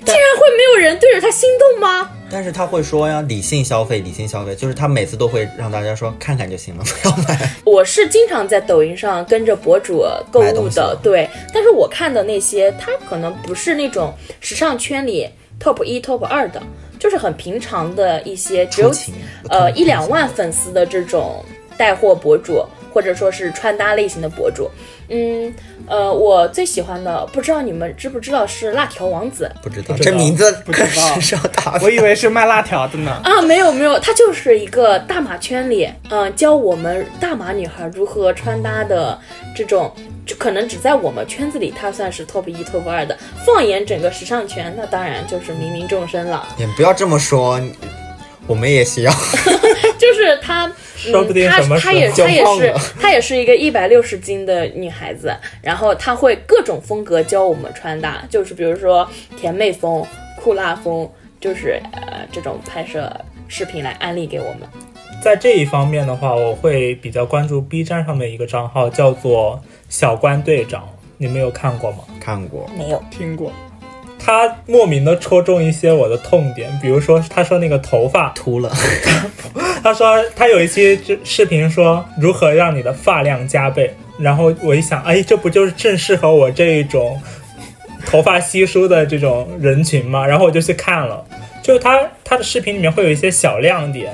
[0.05, 2.09] 竟然会没有人对着他心动吗？
[2.29, 7.49] 但是他会说呀，理性消费，理性消费，就是他每次都会让大家说看看就行了， 不要买。
[7.63, 11.29] 我是经常在抖音上跟着博主购物的，对。
[11.53, 16.61] 但是我看的那些，他可能不是那种时尚圈里 top 一、top 二的，
[16.99, 18.91] 就是很平常的一些只有
[19.49, 21.45] 呃一两万粉丝的这种
[21.77, 22.65] 带货博主，
[22.95, 24.71] 或者说是穿搭类型的博主。
[25.09, 25.53] 嗯，
[25.85, 33.11] 呃，我最喜欢的，不知道你们知不知道是辣条王子不知道这名字不知道可时尚大 我以为是卖辣条的呢。
[33.21, 33.41] 啊？
[33.41, 39.19] 没有没有，他就是一个大码圈里，嗯、教我们大码女孩如何穿搭的
[39.53, 39.93] 这种。
[40.25, 43.15] 就可能只在我们圈子里，他算是 top 一、top 二的。
[43.45, 46.47] 放眼整个时尚圈，那当然就是芸芸众生了。
[46.57, 47.61] 你不要这么说，
[48.47, 49.11] 我们也需要。
[49.97, 60.05] 就是她， 说不定嗯，她什么时候她也她也是就胖了她也是一个一百六十斤的女孩子，然后她会各种风格教我们穿搭，就是比如说甜妹风、
[60.41, 63.11] 酷辣风，就是呃这种拍摄
[63.47, 64.61] 视频来安利给我们。
[65.23, 71.99] 在这一方面的话，我会比较关注 B 站上面一个账号，叫做小关队长，你们有看过吗？
[72.19, 73.51] 看过，没有，听过，
[74.25, 78.71] 他莫名的戳中一些我的痛点，比如说他说那个头发，秃了，
[79.83, 87.21] 他说他有一期就视频说如何让你的发量加倍，然后我一想，哎，这不就是正适合我这一种
[88.07, 90.25] 头发稀疏的这种人群吗？
[90.25, 91.23] 然后我就去看了，
[91.61, 94.11] 就他他的视频里面会有一些小亮点，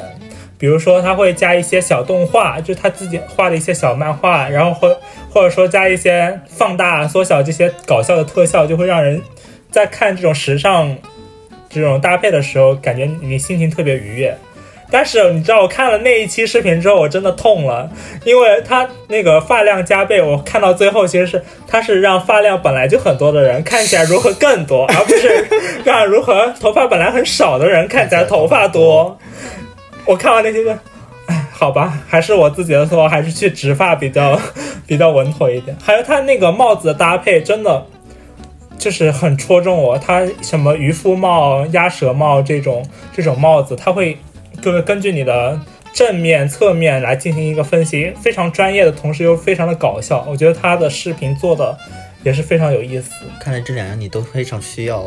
[0.58, 9.22] 比如说他会加一些小动画，就他自己画的一些小漫画，然后或或者说加一些放大、缩小这些搞笑的特效，就会让人
[9.72, 10.96] 在看这种时尚
[11.70, 14.38] 这种搭配的时候，感觉你心情特别愉悦。
[14.94, 17.90] 但是你知道，我看了那一期视频之后，我真的痛了，
[18.26, 25.48] 因为他那个发量加倍，我看到最后其实是他是让发量本来就很多的人看起来如何更多， 而不是
[25.86, 29.18] 让如何头发本来很少的人看起来头发多。
[30.06, 30.72] 我看完那些就，
[31.28, 34.38] 哎，好吧，还是我自己的错，还是去植发比较
[34.86, 35.74] 比较稳妥一点。
[35.82, 37.86] 还有他那个帽子的搭配，真的。
[38.82, 44.18] 就是很戳中我，他什么渔夫帽、鸭舌帽这种这种帽子，他会
[44.60, 45.60] 根根据你的
[45.94, 50.26] 正面、侧面来进行一个分析，非常专业的同时又非常的搞笑。
[50.28, 51.78] 我觉得他的视频做的
[52.24, 53.12] 也是非常有意思。
[53.40, 55.06] 看来这两样你都非常需要。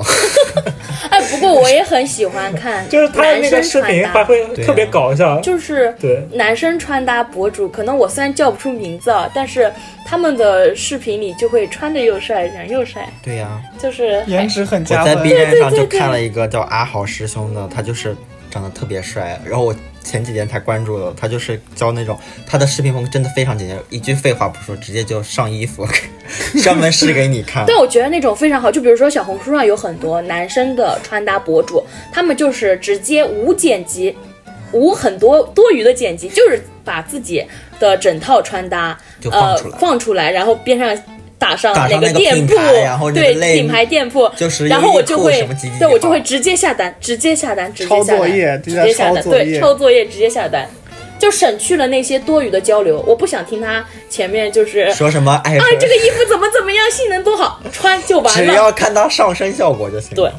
[1.11, 9.73] 哎，不过我也很喜欢看， 就是他的那个视频还会特别搞笑，就是对男生穿搭博主，可能我虽然叫不出名字啊，但是。
[10.07, 13.09] 他们的视频里就会穿的又帅，人又帅。
[13.23, 15.15] 对呀，就是颜值很加分。
[15.15, 18.15] 我在 B 站上就看了一个叫阿豪师兄的，他就是
[18.51, 19.41] 长得特别帅。
[19.43, 19.75] 然后我
[20.05, 25.85] 前几天才关注的，他就是教那种，他的视频风格真的非常简洁，一句废话不说，直接就上衣服，
[26.63, 27.65] 专门试给你看。
[27.67, 34.15] 但我觉得那种非常好，就比如说小红书上有很多男生的穿搭博主，他们就是直接无剪辑。
[34.73, 37.41] 无很多多余的剪辑，就是把自己
[37.79, 38.99] 的整套穿搭
[39.31, 40.89] 呃放出来，然后边上
[41.39, 42.55] 打上哪个店铺，
[43.13, 45.47] 对品牌店铺，就是然后我就会
[45.79, 50.69] 对我就会直接下单，直接下单，直接下单，抄作业，直接下单，对抄作业直接下单，
[51.19, 53.05] 就省去了那些多余的交流。
[53.07, 60.15] 我不想听他前面就是说什么哎啊这个衣服怎么怎么样，性能多好，穿就完了，只要看到上身效果就行。
[60.15, 60.31] 对，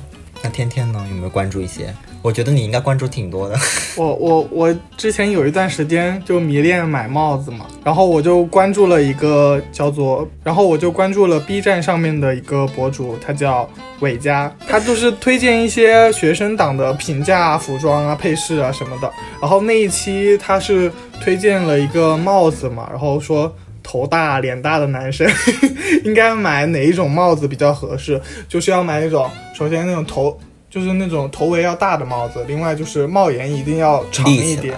[0.42, 1.94] 那天天呢有没有关注一些？
[2.26, 3.56] 我觉得你应该关注挺多的。
[3.96, 19.12] 我我我之前有一段时间就迷恋买帽子嘛，然后我就关注了一个叫做，然后我就关注了 B 站上面的一个博主，他叫伟嘉，他就是推荐一些学生党的平价服装啊、配饰啊什么的。
[19.40, 25.30] 然后那一期他是推荐了一个帽子嘛，然后说头大脸大的男生
[26.04, 30.36] 应该买哪一种帽子比较合适，就是要买那种首先那种头。
[30.76, 34.76] 就是那种头围要大的帽子，另外就是帽檐一定要长一点，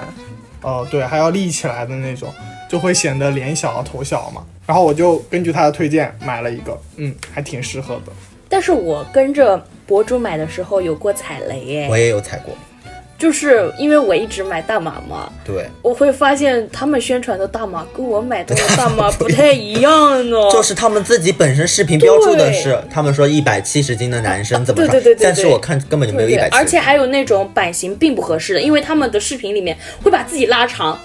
[0.61, 2.31] 哦，对，还要立起来的那种，
[2.69, 4.45] 就会显得脸小头小嘛。
[4.67, 8.11] 然后我就根据他的推荐买了一个，嗯，还挺适合的。
[8.47, 12.53] 但是我跟着博主买的时候有过踩雷耶，我也有踩过。
[13.17, 20.37] 就是因为我一直买大码嘛，对，我会发现他们宣传的大码跟我买的大码不太一样呢。
[20.53, 30.97] 就是他们自己本身视频标注的是，他们说一百七十斤的男生怎么对对对对，但是我看根本就没有一百，而且还有那种版型并不合适的，因为他们的视频里面会把自己拉长。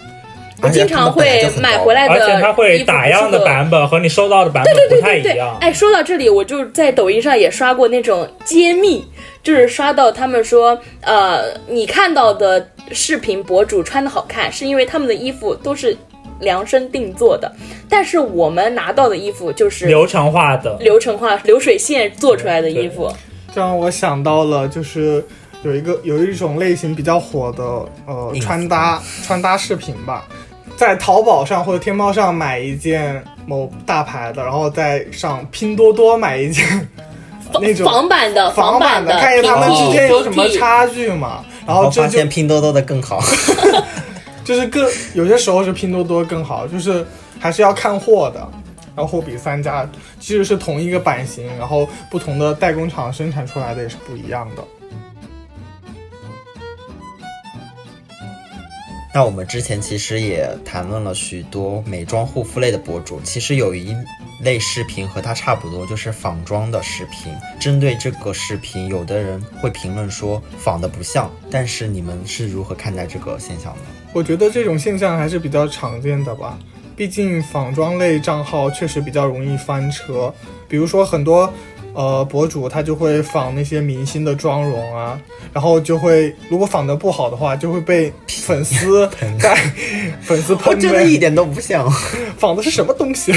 [0.62, 5.56] 我经常会买回来的，而且他会打样的版本和你收到的版本不太一样。
[5.60, 9.04] 哎，说到这里，我就在抖音上也刷过那种揭秘。
[9.42, 15.96] 就是刷到他们说，呃，你看到的视频博主穿的好看，是因为他们的衣服都是
[16.38, 17.50] 量身定做的，
[17.88, 23.12] 但是我们拿到的衣服就是流程化的、流程化流水线做出来的衣服。
[23.52, 25.24] 这让我想到了，就是
[25.64, 27.64] 有一个有一种类型比较火的，
[28.06, 30.24] 呃，穿搭穿搭视频吧，
[30.86, 36.88] 在淘宝上或者天猫上买一件某大牌的，然后再上拼多多买一件。
[37.60, 41.44] 那种仿版的，仿版的，看一下他们之间有什么差距嘛？
[41.66, 43.20] 然后发现拼多多的更好，
[44.42, 44.82] 就是更
[45.14, 47.06] 有些时候是拼多多更好，就是
[47.38, 48.40] 还是要看货的。
[48.94, 49.88] 然后货比三家，
[50.20, 54.62] 即使是同一个版型，然后不同的代工厂生产出来的也是不一样的。
[59.14, 63.94] 那我们之前其实也谈论了许多美妆护肤类的博主，其实有一
[64.40, 67.30] 类视频和它差不多，就是仿妆的视频。
[67.60, 73.80] 针对这个视频，有的人会评论说仿的不像，但是你们是如何看待这个现象的？
[74.14, 76.58] 我觉得这种现象还是比较常见的吧，
[76.96, 80.34] 毕竟仿妆类账号确实比较容易翻车，
[80.66, 81.52] 比如说很多。
[81.94, 85.20] 呃，博主他就会仿那些明星的妆容啊，
[85.52, 89.38] 然后就会如果仿的不好的话，就会被粉丝 喷
[90.22, 90.78] 粉丝喷。
[90.80, 91.90] 真的一点都不像，
[92.38, 93.34] 仿的是什么东西？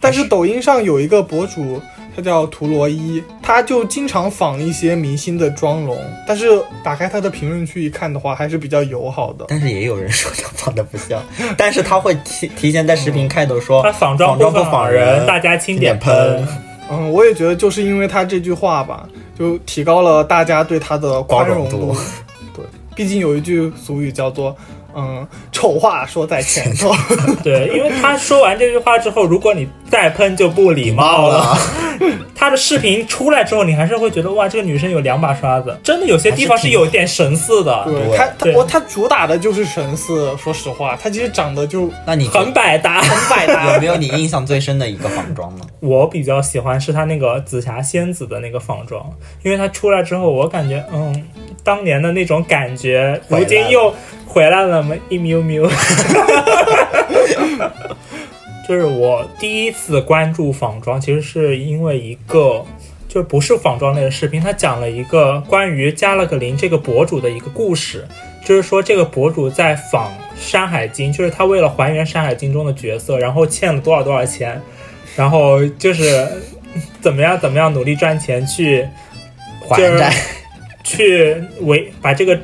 [0.00, 1.80] 但是抖音上有一个博主，
[2.14, 9.44] 他叫图罗伊，他就经常仿一些明星的妆容，但是打开他的评论区一看的话，还是比较友好的。
[9.48, 11.20] 但是也有人说他仿的不像，
[11.56, 16.46] 但是他会提提前在视频开头说他仿妆不仿人，大家轻点喷。
[16.90, 19.08] 嗯，我也觉得就是因为他这句话吧，
[19.38, 21.94] 就提高了大家对他的宽容度。
[22.54, 22.64] 对，
[22.96, 24.56] 毕竟有一句俗语叫做
[24.94, 26.90] “嗯，丑话说在前头”。
[27.44, 31.56] 对，因为他说完这句话之后，如果你再喷就不礼貌了。
[32.34, 43.02] 他，的视频出来之后，你还是会觉得哇，这个女生有两把刷子，真的有些地方是有点神似的，对他他他主打的就是神似，说实话，他其实长得就那你很百搭。
[43.02, 43.74] 很百搭。
[43.74, 45.64] 有没有你印象最深的一个仿妆呢？
[45.80, 49.04] 我比较喜欢是他那个紫霞仙子的那个仿妆，
[49.42, 51.28] 因为他出来之后，我感觉嗯，
[51.64, 53.92] 当年的那种感觉，如今又
[54.24, 55.68] 回来了嘛，一喵喵。
[58.68, 62.64] 就是我第一次关注仿妆，其实是因为一个。
[63.08, 68.06] 就不是仿妆类的视频，他讲了一个关于加了个林这个博主的一个故事，
[68.44, 74.60] 就是说这个博主在仿《山海经》，就是他为了还原《山海经》中的角色，然后欠了多少多少钱，
[75.16, 76.28] 然后就是
[77.00, 78.86] 怎么样怎么样努力赚钱去
[79.66, 80.12] 还债，
[80.84, 82.38] 去维把这个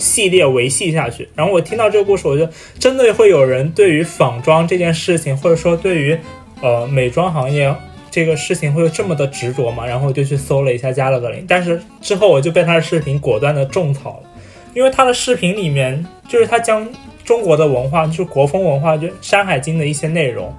[0.00, 1.28] 系列维系下去。
[1.36, 2.48] 然后我听到这个故事，我就
[2.78, 6.18] 真的会有人对于仿妆这件事情，或者说对于
[6.60, 7.72] 呃美妆行业
[8.10, 9.86] 这个事情会有这么的执着吗？
[9.86, 14.28] 然后我就去搜了一下加了个零，但是之后我就被他的视频果断的种草了，
[14.74, 16.88] 因为他的视频里面就是他将
[17.24, 20.52] 中国的文化，就是国风文化，就《山海经》的一些内容，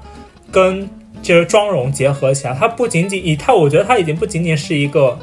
[0.50, 0.88] 跟
[1.22, 5.20] 就是妆容结合起来，它不仅仅以它，我觉得它已经不仅仅是一个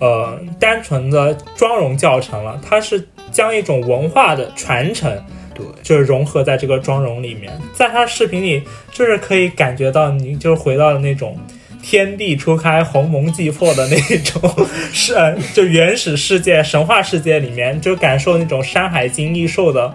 [0.00, 5.10] 呃单纯的妆容教程了，它是将一种文化的传承。
[5.52, 8.62] 对，就是融合在这个妆容里面，在他视频里，
[8.92, 11.36] 就是可以感觉到你就是回到了那种
[11.82, 14.40] 天地初开、鸿蒙既破的那种
[14.92, 19.92] 是呃就原始世界、神话世界里面，就感受那种《山海经》异兽的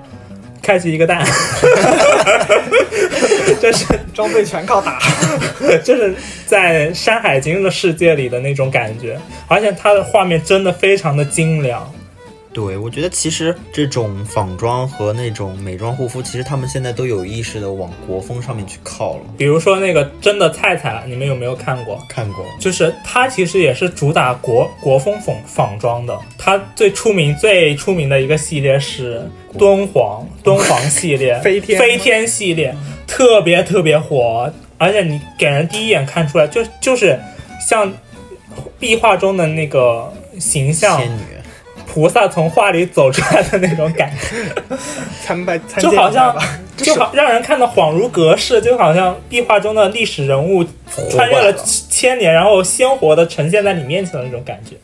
[0.62, 1.26] 开启一个蛋，
[3.62, 5.00] 这是装备全靠打。
[5.84, 6.14] 就是
[6.46, 9.18] 在《山海经》的世界里的那种感觉，
[9.48, 11.92] 而且它的画面真的非常的精良。
[12.56, 19.24] 对，我觉得其实这种仿妆和那种美妆护肤，其实他们现在都有意识的往国风上面去靠了。
[19.38, 22.02] 比如说那个真的菜菜，你们有没有看过？
[22.08, 26.18] 看过，就是它其实也是主打国国风仿仿妆的。
[26.38, 29.30] 它最出名、最出名的一个系列是
[29.60, 32.74] 敦煌敦煌系列 飞天飞天系列，
[33.06, 37.20] 特别特别火，而且你给人第一眼看出来就就是
[37.60, 37.92] 像
[38.80, 41.22] 壁画中的那个形象，仙女，
[41.96, 44.78] 菩萨从画里走出来的那种感觉。
[45.24, 46.36] 参拜参就好像。
[46.76, 50.62] 就好让人看得恍如隔世，就好像壁画中的历史人物
[51.10, 54.76] 穿越了千年，然后鲜活的呈现在你面前的那种感觉。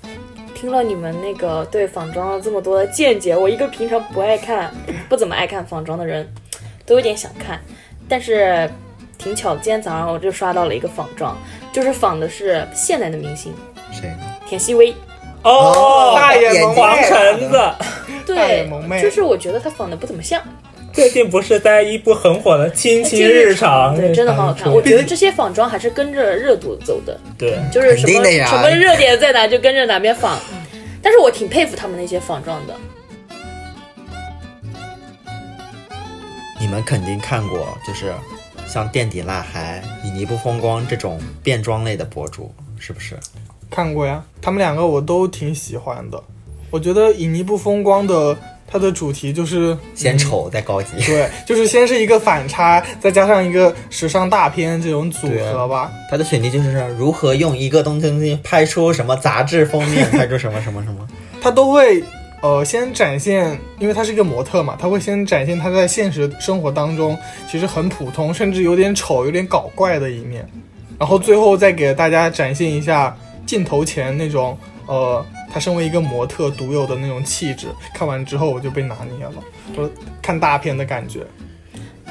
[0.56, 4.74] 听了你们那个对仿妆的这么多的见解，我一个平常不爱看、
[5.10, 6.26] 不怎么爱看仿妆的人，
[6.86, 7.60] 都有点想看。
[8.08, 8.72] 但是
[9.18, 11.38] 挺巧，今天早上我就刷到了一个仿妆，
[11.74, 13.54] 就是仿的是现代的明星
[13.92, 14.10] 谁？
[14.48, 14.96] 田曦薇。
[15.44, 17.60] 哦，大眼萌橙子，
[18.26, 20.42] 对萌妹，就是我觉得他仿的不怎么像，
[20.94, 24.70] 最近不是在一部很火的《亲亲日常》对，真的很好看。
[24.74, 30.38] 我觉得这些仿妆还是跟着热度走的，对，就是什么什么热点在哪就跟着哪边仿。
[31.02, 32.76] 但是我挺佩服他们那些仿妆的。
[36.60, 38.14] 你们肯定看过，就是
[38.68, 43.18] 像垫底辣孩、以尼不风光这种变装类的博主，是不是？
[43.72, 46.22] 看过呀，他们两个我都挺喜欢的。
[46.70, 55.92] 我觉得以尼不风光的它的主题就是先丑再高级，对，就是先是一个反差，再加上一个时尚大片这种组合吧。
[56.10, 61.06] 它的选题就是如何用一个东西拍出什么杂志封面，拍出什么什么什么。
[61.42, 62.02] 他都会
[62.42, 67.18] 呃先展现，因为他是一个模特嘛，他会先展现他在现实生活当中
[67.50, 70.48] 其实很普通，甚至有点丑、有点搞怪的一面，
[70.98, 73.14] 然后最后再给大家展现一下
[73.46, 77.68] 镜头前那种呃他身为一个模特独有的那种气质。
[77.94, 79.34] 看完之后我就被拿捏了，
[79.76, 79.90] 我
[80.22, 81.26] 看大片的感觉。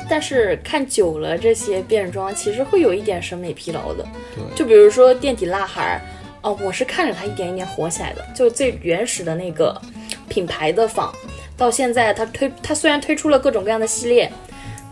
[0.09, 4.05] 但是看久了，这些变装其实会有一点审美疲劳的。
[4.35, 6.01] 对就比如说垫底辣孩儿，
[6.43, 9.81] 哦，我是看着他一点一点火起来的，就最原始的那个
[10.29, 11.15] 品牌的仿，
[11.57, 14.31] 到现在他推他虽然推出了各种各样的系列，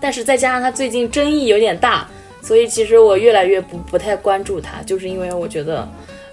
[0.01, 2.07] 但是再加上他最近争议有点大，
[2.41, 5.89] 所以其实我越来越不不太关注他，就是因为我觉得，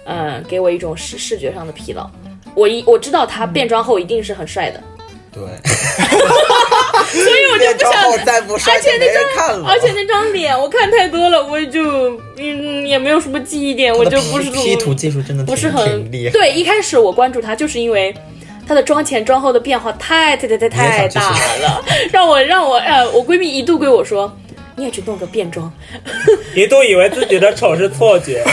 [0.06, 2.08] 嗯，给我一种视视觉上的疲劳。
[2.54, 4.82] 我一我知道他变装后一定是很帅的，
[5.30, 9.68] 对，所以我就不想再不帅而且那张看了。
[9.68, 16.32] 而且那张脸我看太多了，我就嗯也没有什么记忆点，我就不是 P 图技术真的不是很厉害。
[16.32, 16.50] 对。
[16.50, 18.14] 一开始我关注他，就是因为
[18.66, 21.30] 他的妆前妆后的变化太太太太太大
[21.60, 24.34] 了，让我让我呃，我闺蜜一度跟我说。
[24.76, 25.72] 你也去弄个变装，
[26.54, 28.44] 一度以为自己的丑是错觉，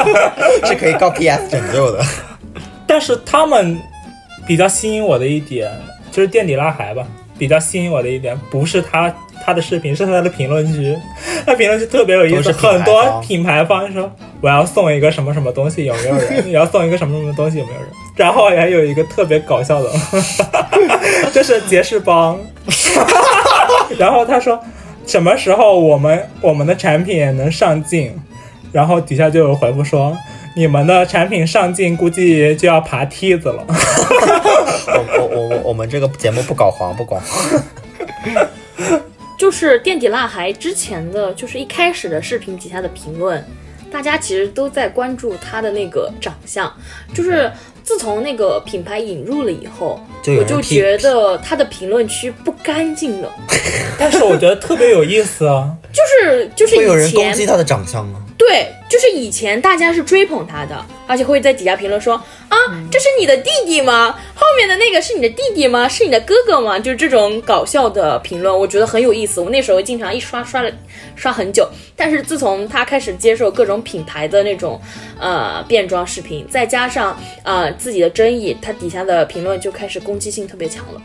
[0.64, 2.04] 是可以告 PS 拯救的。
[2.86, 3.80] 但是他们
[4.46, 5.70] 比较吸引我的一点
[6.10, 7.06] 就是垫底拉孩吧，
[7.38, 9.10] 比较吸引我的一点，不是他
[9.44, 10.94] 他的视频，是他的评论区。
[11.46, 16.42] 他评论区特别有意思，很多品牌方说我要送一个什么什么东西，有没有人？
[16.46, 17.88] 你要送一个什么什么东西，有没有人？
[18.14, 19.90] 然后还有一个特别搞笑的，
[21.32, 22.38] 就是杰士邦。
[23.98, 24.62] 然后他说
[25.06, 28.18] 什么时候我们我们的产品能上镜？
[28.72, 30.16] 然后底下就有回复说。
[30.54, 33.64] 你们的产品上镜估计就要爬梯子了。
[33.66, 37.62] 我我我我我们这个节目不搞黄不搞黄，
[39.38, 43.42] 就是垫底辣孩之前的就是一开始的视频底下的评论，
[43.90, 46.70] 大家其实都在关注他的那个长相，
[47.14, 47.50] 就是
[47.82, 50.00] 自从那个品牌引入了以后，
[50.38, 53.30] 我就觉得他的评论区不干净了，
[53.98, 58.20] 但是我觉得特别有意思啊，就是就是会有人攻击他的长相吗？
[58.38, 62.14] 对，就是以前大家是追捧他的，而且会在底下评论说
[62.48, 62.56] 啊，
[62.90, 64.18] 这是你的弟弟吗？
[64.34, 65.86] 后面的那个是你的弟弟吗？
[65.88, 66.76] 是你的哥哥吗？
[66.76, 69.40] 就是这种搞笑的评论，我觉得很有意思。
[69.40, 70.70] 我那时候经常一刷刷了
[71.14, 74.80] 刷很久，但是自从他开始接受各种品牌的那种
[75.20, 81.00] 呃变装视频，再加上呃自己的争议，他底下的评论就开始攻击性特别强了。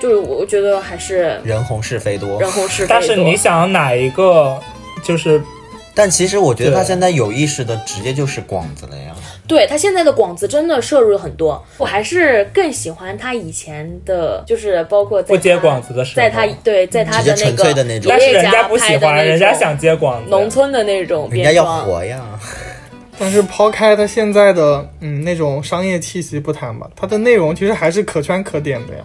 [0.00, 2.88] 就是我觉得还是人红是非多，人红是非多。
[2.88, 4.58] 但是你想哪一个
[5.02, 5.40] 就是
[5.94, 9.14] 但其实我觉得他现在有意识的直接就是广子了呀。
[9.48, 20.28] 对他现在的广子真的摄入了很多，我还是更喜欢他以前的，就是包括在不接广子的时候在他对在他的那个粹的那种但是人家不喜欢，人家想接广子。
[20.28, 21.64] 农村的那种人家要。
[21.64, 22.20] 活呀，
[23.16, 29.00] 但是抛开他现在的嗯那种商业气息不谈吧，他的内容其实还是可圈可点的呀。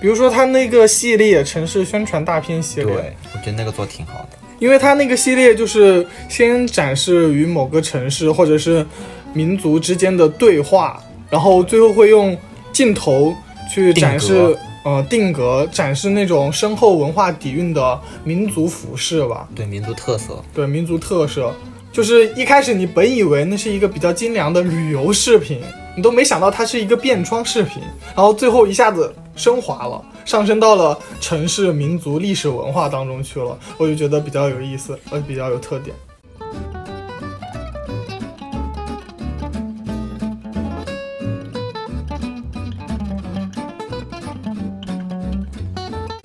[0.00, 4.38] 比如说他那个系列城市宣传大片系列，对，我觉得那个做挺好的。
[4.58, 8.84] 因为它那个系列就是先展示与某个城市或者是
[9.32, 12.36] 民族之间的对话，然后最后会用
[12.70, 13.34] 镜头
[13.72, 21.54] 去展示呃定格，展示那种深厚文化底蕴的民族服饰吧，对民族特色，对民族特色。
[21.90, 25.60] 就是一开始你本以为那是一个比较精良的旅游视频，
[25.96, 27.82] 你都没想到它是一个变装视频，
[28.14, 35.96] 然后最后一下子升华了，上升到了城市、民族、历史文化当中去了，我就觉得比较有意思，呃，比较有特点。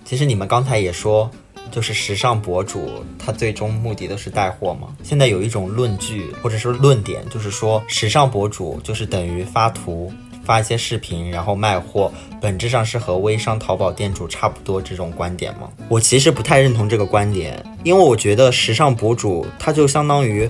[0.03, 1.29] 其实你们刚才也说，
[1.71, 4.95] 就是时尚博主他最终目的都是带货嘛。
[5.03, 10.13] 现在有一种论据或者是论点，就是说时尚博主就是等于发图。
[10.45, 15.69] 发一些视频，然后卖货，本质上是和微商淘宝店主差不多这种观点吗？
[15.89, 20.49] 我其实不太认同这个观点，因为我觉得时尚博主他就相当于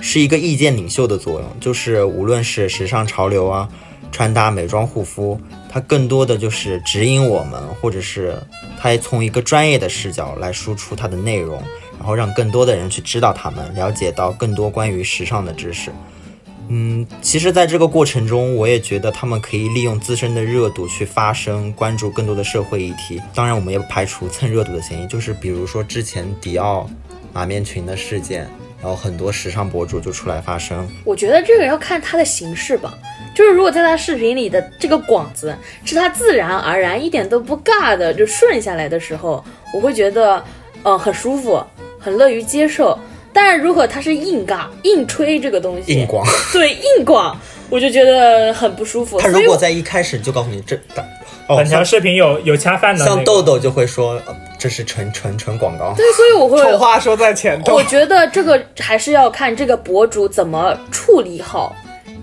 [0.00, 3.68] 是一个意见领袖的作用，就是无论是时尚潮流啊、
[4.10, 5.40] 穿搭、美妆、护肤，
[5.70, 8.36] 它更多的就是指引我们，或者是
[8.78, 11.62] 它从一个专业的视角来输出它的内容，
[11.98, 15.90] 然后让更多的人去知道他们，了解到更多关于时尚的知识。
[16.68, 23.22] 嗯，其实，在这个过程中，我也觉得他们可以利用自身的热度去发声，关注更多的社会议题。
[23.34, 26.88] 当然，我们也不排除蹭热度的嫌疑，就是比如说之前迪奥
[27.32, 28.48] 马面裙的事件，
[28.82, 30.88] 然后很多时尚博主就出来发声。
[31.04, 32.92] 我觉得这个要看他的形式吧，
[33.32, 40.42] 就是如果在他视频里的这个广子是他自然而然一点都不尬的就顺下来的时候，我会觉得
[40.82, 41.62] 呃很舒服，
[41.98, 42.98] 很乐于接受。
[43.36, 49.20] 但是如果他是硬尬、硬吹这个东西，硬广， 对硬广，我就觉得很不舒服。
[49.20, 50.74] 他如果在一开始就告诉你这，
[51.46, 55.92] 哦， 本条视频有有恰饭的、那个，像豆豆就会说、呃这是纯纯纯广告。
[55.94, 61.76] 对，所以我会丑话说在前头我，觉得这个还是要看这个博主怎么处理好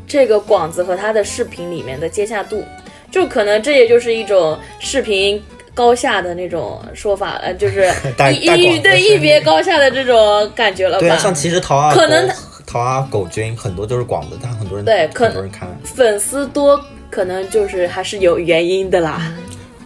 [0.07, 2.65] 这个广子和他的视频里面的接下度，
[3.11, 5.41] 就可能这也就是一种视频
[5.73, 7.91] 高下的那种说法，呃，就是
[8.31, 10.99] 一一对一别高下的这种感觉了吧？
[10.99, 12.33] 对啊，像其实桃啊可能狗
[12.65, 15.67] 淘啊狗君很多都是广的，但很多人对可很多人看。
[15.83, 19.31] 粉丝多，可能就是还是有原因的啦。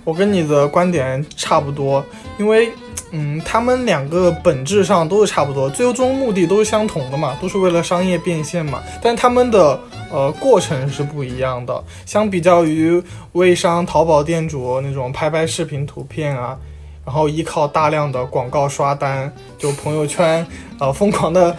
[0.04, 2.04] 我跟你的观点差不多，
[2.40, 2.70] 因为，
[3.12, 8.84] 嗯，他们两个本质上都是差不多，最终目的都是相同的嘛，都是为了商业变现嘛。
[9.02, 9.80] 但他们的
[10.12, 11.84] 呃过程是不一样的。
[12.06, 13.02] 相比较于
[13.32, 16.58] 微商、淘宝店主那种拍拍视频图片啊，
[17.06, 20.46] 然后依靠大量的广告刷单，就朋友圈
[20.80, 21.56] 呃疯狂的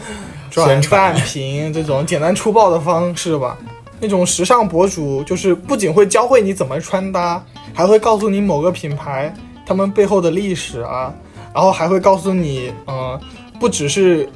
[0.51, 3.57] 转赞评这种简单粗暴的方式吧。
[4.01, 7.43] 那种时尚博主就是不仅会教会你怎么穿搭，
[7.73, 9.35] 还会告诉你某个品牌
[9.67, 11.13] 他们背后的历史啊，
[11.59, 13.21] 然后还会告诉你，呃，
[13.59, 14.29] 不只是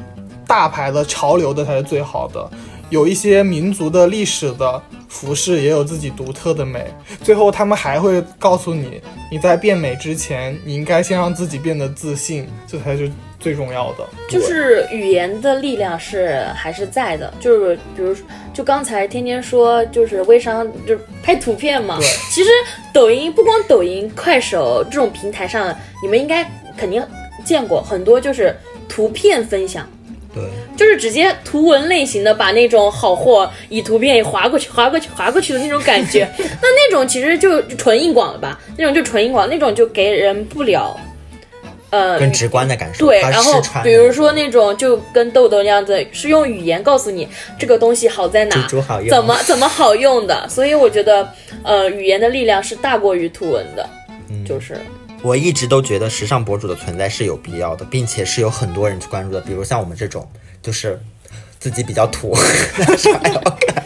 [0.45, 2.51] 大牌的潮流的才是最好的，
[2.91, 6.93] 有一些民族的历史的服饰也有自己独特的美。
[7.23, 9.01] 最后，他们还会告诉你，
[9.31, 13.09] 你在变美之前，你应该先让自己变得自信，这才是
[13.39, 14.05] 最重要的。
[14.29, 18.16] 就是语言的力量是还是在的，就是比如
[18.53, 21.99] 就刚才天天说，就是微商就是拍图片嘛。
[22.01, 22.51] 对，其实
[22.93, 26.43] 抖音不光抖音、快手这种平台上，你们应该
[26.77, 27.03] 肯定
[27.45, 28.57] 见过很多，就是
[28.89, 29.89] 图片分享。
[30.35, 30.43] 对，
[30.79, 38.59] 就是直接图文类型的，把那种好货以图片划过去、划过去、划过去的那种感觉， 那那种其实就纯硬广了吧？
[38.79, 40.99] 那种就纯硬广，那种就给人不了，
[41.91, 43.05] 呃，更直观的感受。
[43.05, 50.49] 对，然后比如说那种就跟豆豆那样子，是用语言告诉你这个东西好在哪，猪猪好用怎么怎么好用的。
[50.49, 51.29] 所以我觉得，
[51.62, 53.87] 呃，语言的力量是大过于图文的，
[54.31, 54.79] 嗯就是
[55.23, 59.41] 我一直都觉得时尚博主的存在是有必要的，并且是有很多人去关注的。
[59.41, 60.29] 比如像我们这种，
[60.61, 61.01] 就是
[61.59, 62.37] 自己比较土，
[62.79, 63.83] 但是还要看。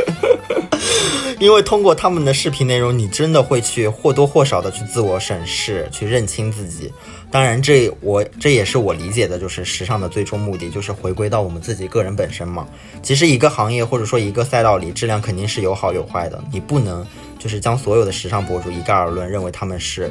[1.39, 6.91] 因为通过他们的视频内容，你真的会去或多或少的去自我审视，去认清自己。
[7.31, 12.67] 当然这，我这也是我理解的，就是时尚的最终目的，就是回归到我们自己个人本身嘛。
[13.03, 17.07] 其实一个行业或者说一个赛道里，质量肯定是有好有坏的，你不能
[17.39, 20.11] 就是将所有的时尚博主一概而论，认为他们是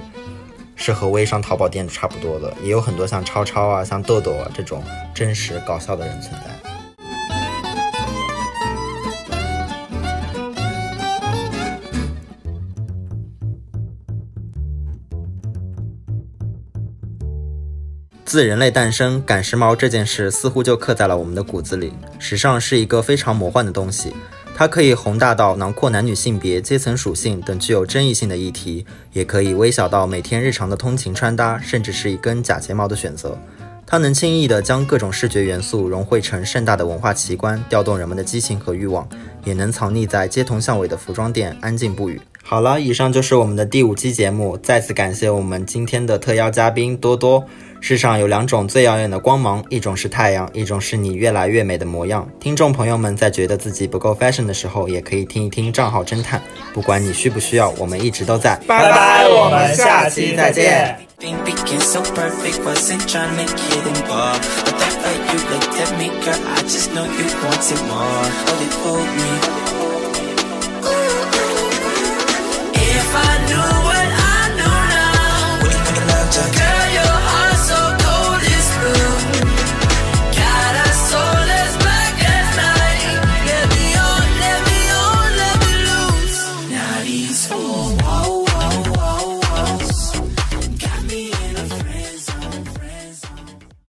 [0.75, 6.39] 是和微商淘宝店主差不多的，也有很多像超超啊、像豆豆啊这种真实搞笑的人存在。
[18.25, 21.93] 自人类诞生赶时髦这件事，似乎就刻在了我们的骨子里。
[22.19, 24.13] 时尚是一个非常魔幻的东西，
[24.57, 33.37] 它可以宏大到囊括男女性别、阶层属性等具有争议性的议题，也可以微小到每天日常的通勤穿搭，甚至是一根假睫毛的选择。
[33.85, 39.05] 它能轻易地将各种视觉元素融汇成盛大的文化奇观，调动人们的激情和欲望，
[39.43, 42.21] 也能藏匿在街头巷尾的服装店，安静不语。
[42.41, 47.43] 好了，以上就是我们的第五期节目，再次感谢我们今天的特邀嘉宾多多。
[47.87, 52.27] 世上有两种最耀眼的光芒，一种是太阳，一种是你越来越美的模样。
[52.39, 56.41] 听众朋友们在觉得自己不够 fashion 的时候，也可以听一听账号侦探。
[56.73, 58.59] 不管你需不需要，我们一直都在。
[58.65, 60.97] 拜拜，我们下期再见。
[61.19, 61.37] Being
[61.79, 64.41] so perfect, wasn't trying to get involved.
[64.65, 68.25] But the way you looked at me, girl, I just know you wanted more.
[68.47, 68.73] Oh, it
[69.13, 69.29] me.
[72.73, 73.84] If I knew